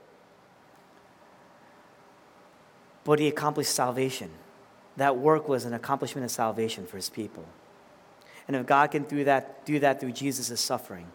but 3.04 3.18
he 3.18 3.26
accomplished 3.26 3.74
salvation. 3.74 4.30
That 4.96 5.16
work 5.16 5.48
was 5.48 5.64
an 5.64 5.74
accomplishment 5.74 6.24
of 6.24 6.30
salvation 6.30 6.86
for 6.86 6.96
his 6.96 7.08
people. 7.08 7.44
And 8.46 8.56
if 8.56 8.66
God 8.66 8.90
can 8.90 9.04
do 9.04 9.24
that, 9.24 9.64
do 9.64 9.78
that 9.80 10.00
through 10.00 10.12
Jesus' 10.12 10.60
suffering, 10.60 11.06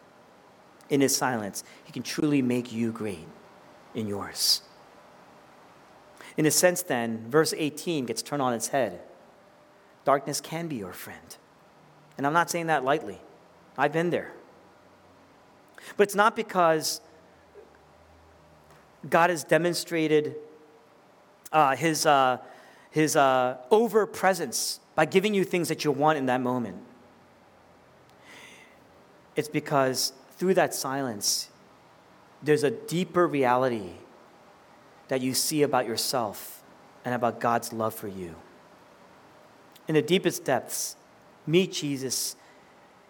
in 0.89 1.01
his 1.01 1.15
silence, 1.15 1.63
he 1.83 1.91
can 1.91 2.03
truly 2.03 2.41
make 2.41 2.71
you 2.71 2.91
great. 2.91 3.27
In 3.95 4.07
yours. 4.07 4.61
In 6.37 6.45
a 6.45 6.51
sense, 6.51 6.81
then, 6.81 7.25
verse 7.29 7.53
18 7.57 8.05
gets 8.05 8.21
turned 8.21 8.41
on 8.41 8.53
its 8.53 8.67
head. 8.67 8.99
Darkness 10.03 10.41
can 10.41 10.67
be 10.67 10.75
your 10.75 10.93
friend. 10.93 11.37
And 12.17 12.27
I'm 12.27 12.33
not 12.33 12.49
saying 12.49 12.67
that 12.67 12.83
lightly, 12.83 13.19
I've 13.77 13.93
been 13.93 14.09
there. 14.09 14.33
But 15.97 16.03
it's 16.03 16.15
not 16.15 16.35
because 16.35 17.01
God 19.09 19.29
has 19.29 19.43
demonstrated 19.43 20.35
uh, 21.51 21.75
his, 21.75 22.05
uh, 22.05 22.37
his 22.91 23.15
uh, 23.15 23.57
over 23.71 24.05
presence 24.05 24.79
by 24.95 25.05
giving 25.05 25.33
you 25.33 25.43
things 25.43 25.69
that 25.69 25.83
you 25.83 25.91
want 25.91 26.17
in 26.17 26.25
that 26.25 26.41
moment. 26.41 26.77
It's 29.35 29.49
because 29.49 30.13
through 30.37 30.53
that 30.55 30.73
silence, 30.73 31.49
there's 32.41 32.63
a 32.63 32.71
deeper 32.71 33.27
reality 33.27 33.91
that 35.07 35.21
you 35.21 35.33
see 35.33 35.61
about 35.63 35.87
yourself 35.87 36.63
and 37.03 37.13
about 37.13 37.39
God's 37.39 37.71
love 37.71 37.93
for 37.93 38.07
you. 38.07 38.35
In 39.87 39.95
the 39.95 40.01
deepest 40.01 40.43
depths, 40.43 40.95
meet 41.45 41.71
Jesus 41.71 42.35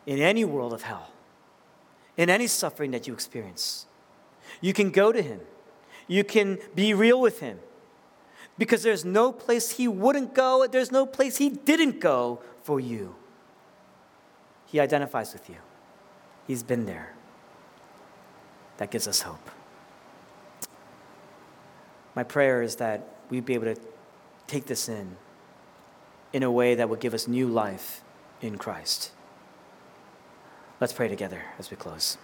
in 0.06 0.20
any 0.20 0.44
world 0.44 0.74
of 0.74 0.84
hell, 0.84 1.12
in 2.18 2.30
any 2.30 2.48
suffering 2.48 2.92
that 2.92 3.08
you 3.08 3.14
experience. 3.14 3.86
You 4.62 4.74
can 4.74 4.92
go 4.92 5.12
to 5.12 5.22
Him, 5.22 5.40
you 6.08 6.24
can 6.24 6.60
be 6.76 6.94
real 6.94 7.20
with 7.20 7.40
Him, 7.40 7.60
because 8.58 8.84
there's 8.84 9.06
no 9.06 9.32
place 9.32 9.72
He 9.72 9.88
wouldn't 9.88 10.36
go, 10.36 10.68
there's 10.68 10.92
no 10.92 11.06
place 11.06 11.38
He 11.38 11.50
didn't 11.50 12.00
go 12.00 12.42
for 12.62 12.80
you. 12.80 13.16
He 14.66 14.80
identifies 14.80 15.34
with 15.34 15.50
you, 15.50 15.58
He's 16.46 16.62
been 16.62 16.86
there. 16.86 17.15
That 18.78 18.92
gives 18.92 19.08
us 19.08 19.22
hope. 19.22 19.50
My 22.16 22.24
prayer 22.24 22.62
is 22.62 22.78
that 22.78 23.08
we'd 23.30 23.46
be 23.46 23.54
able 23.54 23.74
to 23.74 23.80
take 24.48 24.66
this 24.66 24.88
in 24.88 25.18
in 26.34 26.44
a 26.44 26.52
way 26.52 26.76
that 26.76 26.90
would 26.90 27.00
give 27.00 27.14
us 27.14 27.28
new 27.28 27.48
life 27.48 28.02
in 28.42 28.58
Christ. 28.58 29.12
Let's 30.80 30.94
pray 30.94 31.08
together 31.08 31.44
as 31.58 31.72
we 31.72 31.78
close. 31.78 32.18